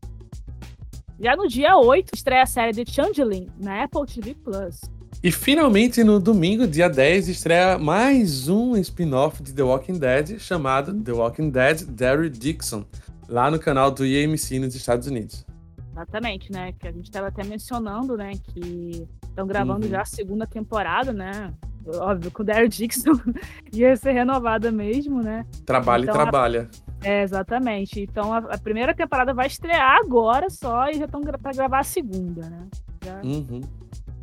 Já 1.20 1.36
no 1.36 1.48
dia 1.48 1.78
8, 1.78 2.10
estreia 2.14 2.44
a 2.44 2.46
série 2.46 2.74
The 2.74 2.92
Changeling, 2.92 3.48
na 3.60 3.84
Apple 3.84 4.06
TV 4.06 4.34
Plus. 4.34 4.82
E 5.24 5.32
finalmente, 5.32 6.04
no 6.04 6.20
domingo, 6.20 6.68
dia 6.68 6.90
10, 6.90 7.30
estreia 7.30 7.78
mais 7.78 8.50
um 8.50 8.76
spin-off 8.78 9.42
de 9.42 9.54
The 9.54 9.64
Walking 9.64 10.00
Dead, 10.00 10.40
chamado 10.40 10.94
The 10.94 11.12
Walking 11.12 11.50
Dead 11.50 11.84
Derry 11.86 12.30
Dixon, 12.30 12.84
lá 13.30 13.50
no 13.50 13.60
canal 13.60 13.92
do 13.92 14.06
EMC 14.06 14.60
nos 14.60 14.76
Estados 14.76 15.08
Unidos. 15.08 15.46
Exatamente, 15.92 16.52
né? 16.52 16.74
Que 16.74 16.88
a 16.88 16.92
gente 16.92 17.06
estava 17.06 17.28
até 17.28 17.44
mencionando, 17.44 18.18
né? 18.18 18.34
Que 18.44 19.08
estão 19.24 19.46
gravando 19.46 19.86
uhum. 19.86 19.92
já 19.92 20.02
a 20.02 20.06
segunda 20.06 20.48
temporada, 20.48 21.14
né? 21.14 21.54
Óbvio, 21.86 22.32
com 22.32 22.44
o 22.44 22.46
Derry 22.46 22.70
Dixon 22.70 23.12
ia 23.74 23.96
ser 23.96 24.12
renovada 24.12 24.72
mesmo, 24.72 25.22
né? 25.22 25.46
Trabalha 25.66 26.04
então, 26.04 26.16
e 26.16 26.18
trabalha. 26.18 26.70
A... 27.02 27.08
É, 27.08 27.24
exatamente. 27.24 28.02
Então 28.02 28.34
a, 28.34 28.38
a, 28.38 28.58
primeira 28.58 28.94
temporada 28.94 29.34
vai 29.34 29.48
estrear 29.48 29.98
agora 29.98 30.50
só 30.50 30.90
e 30.90 30.94
já 30.94 31.06
estão 31.06 31.22
gra 31.22 31.38
para 31.38 31.52
gravar 31.52 31.80
a 31.80 31.84
segunda, 31.84 32.50
né? 32.50 32.68
Já, 33.04 33.22
uhum. 33.22 33.62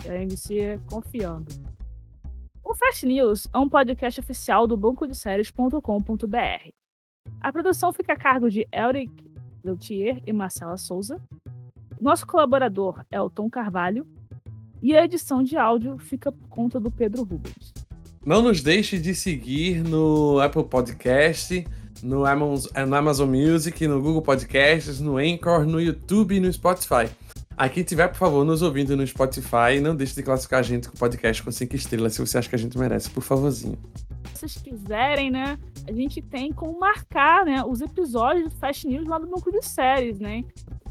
A 0.08 0.14
MC 0.14 0.80
confiando. 0.90 1.52
O 2.64 2.74
Fast 2.74 3.04
News 3.04 3.48
é 3.52 3.58
um 3.58 3.68
podcast 3.68 4.20
oficial 4.20 4.66
do 4.66 4.76
banco 4.76 5.06
de 5.06 5.14
séries.com.br. 5.14 6.70
A 7.40 7.52
produção 7.52 7.92
fica 7.92 8.14
a 8.14 8.16
cargo 8.16 8.48
de 8.48 8.66
Eric 8.72 9.12
Leutier 9.62 10.22
e 10.26 10.32
Marcela 10.32 10.76
Souza. 10.76 11.20
Nosso 12.00 12.26
colaborador 12.26 13.04
é 13.10 13.20
o 13.20 13.28
Tom 13.28 13.50
Carvalho 13.50 14.06
e 14.82 14.96
a 14.96 15.04
edição 15.04 15.42
de 15.42 15.56
áudio 15.56 15.98
fica 15.98 16.32
por 16.32 16.48
conta 16.48 16.80
do 16.80 16.90
Pedro 16.90 17.22
Rubens. 17.22 17.72
Não 18.24 18.42
nos 18.42 18.62
deixe 18.62 18.98
de 18.98 19.14
seguir 19.14 19.82
no 19.82 20.40
Apple 20.40 20.64
Podcast, 20.64 21.66
no 22.02 22.24
Amazon, 22.26 23.28
Music, 23.28 23.86
no 23.86 24.00
Google 24.00 24.22
Podcasts, 24.22 25.00
no 25.00 25.16
Anchor, 25.16 25.64
no 25.64 25.80
YouTube 25.80 26.34
e 26.34 26.40
no 26.40 26.52
Spotify. 26.52 27.08
A 27.56 27.68
quem 27.68 27.82
tiver, 27.82 28.08
por 28.08 28.16
favor, 28.16 28.44
nos 28.44 28.62
ouvindo 28.62 28.96
no 28.96 29.06
Spotify, 29.06 29.80
não 29.82 29.94
deixe 29.94 30.14
de 30.14 30.22
classificar 30.22 30.60
a 30.60 30.62
gente 30.62 30.88
com 30.88 30.96
o 30.96 30.98
podcast 30.98 31.42
com 31.42 31.50
5 31.50 31.76
estrelas 31.76 32.14
se 32.14 32.20
você 32.20 32.38
acha 32.38 32.48
que 32.48 32.54
a 32.54 32.58
gente 32.58 32.78
merece, 32.78 33.10
por 33.10 33.22
favorzinho. 33.22 33.78
Se 34.34 34.48
vocês 34.48 34.56
quiserem, 34.56 35.30
né, 35.30 35.58
a 35.86 35.92
gente 35.92 36.22
tem 36.22 36.52
como 36.52 36.78
marcar, 36.78 37.44
né, 37.44 37.62
os 37.62 37.82
episódios 37.82 38.50
do 38.50 38.58
Fast 38.58 38.86
News 38.88 39.06
lá 39.06 39.18
no 39.18 39.26
banco 39.26 39.50
de 39.50 39.62
séries, 39.62 40.18
né? 40.18 40.42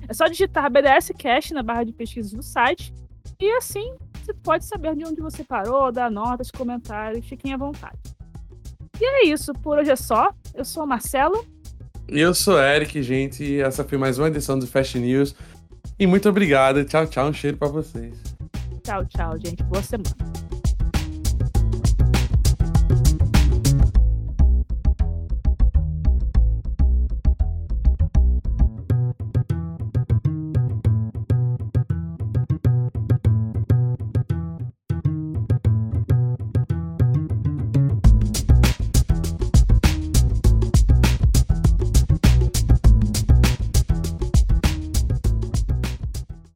É 0.08 0.14
só 0.14 0.28
digitar 0.28 0.70
BDS 0.72 1.12
Cast 1.18 1.54
na 1.54 1.64
barra 1.64 1.84
de 1.84 1.92
pesquisa 1.92 2.36
do 2.36 2.44
site 2.44 2.94
e 3.42 3.52
assim 3.58 3.96
você 4.14 4.34
pode 4.34 4.66
saber 4.66 4.96
de 4.96 5.06
onde 5.06 5.22
você 5.22 5.44
parou, 5.44 5.92
dar 5.92 6.12
notas, 6.12 6.52
comentários, 6.52 7.26
fiquem 7.26 7.54
à 7.54 7.58
vontade. 7.58 7.98
E 9.00 9.06
é 9.06 9.26
isso, 9.28 9.54
por 9.54 9.78
hoje 9.80 9.92
é 9.92 9.96
só. 9.96 10.30
Eu 10.54 10.66
sou 10.66 10.84
o 10.84 10.88
Marcelo. 10.88 11.46
E 12.08 12.20
eu 12.20 12.34
sou 12.34 12.56
o 12.56 12.60
Eric, 12.60 13.02
gente. 13.02 13.44
E 13.44 13.62
essa 13.62 13.84
foi 13.84 13.98
mais 13.98 14.20
uma 14.20 14.28
edição 14.28 14.60
do 14.60 14.68
Fast 14.68 15.00
News. 15.00 15.34
E 15.98 16.06
muito 16.06 16.28
obrigado. 16.28 16.84
Tchau, 16.84 17.08
tchau. 17.08 17.30
Um 17.30 17.34
cheiro 17.34 17.58
para 17.58 17.70
vocês. 17.70 18.22
Tchau, 18.84 19.06
tchau, 19.06 19.38
gente. 19.38 19.64
Boa 19.64 19.82
semana. 19.82 20.49